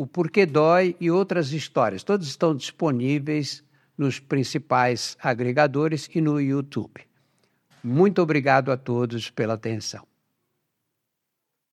o 0.01 0.07
Porquê 0.07 0.47
Dói 0.47 0.97
e 0.99 1.11
outras 1.11 1.53
histórias. 1.53 2.03
Todos 2.03 2.27
estão 2.27 2.57
disponíveis 2.57 3.63
nos 3.99 4.19
principais 4.19 5.15
agregadores 5.23 6.09
e 6.15 6.23
no 6.23 6.41
YouTube. 6.41 7.03
Muito 7.85 8.23
obrigado 8.23 8.73
a 8.73 8.79
todos 8.79 9.29
pela 9.29 9.53
atenção. 9.53 10.10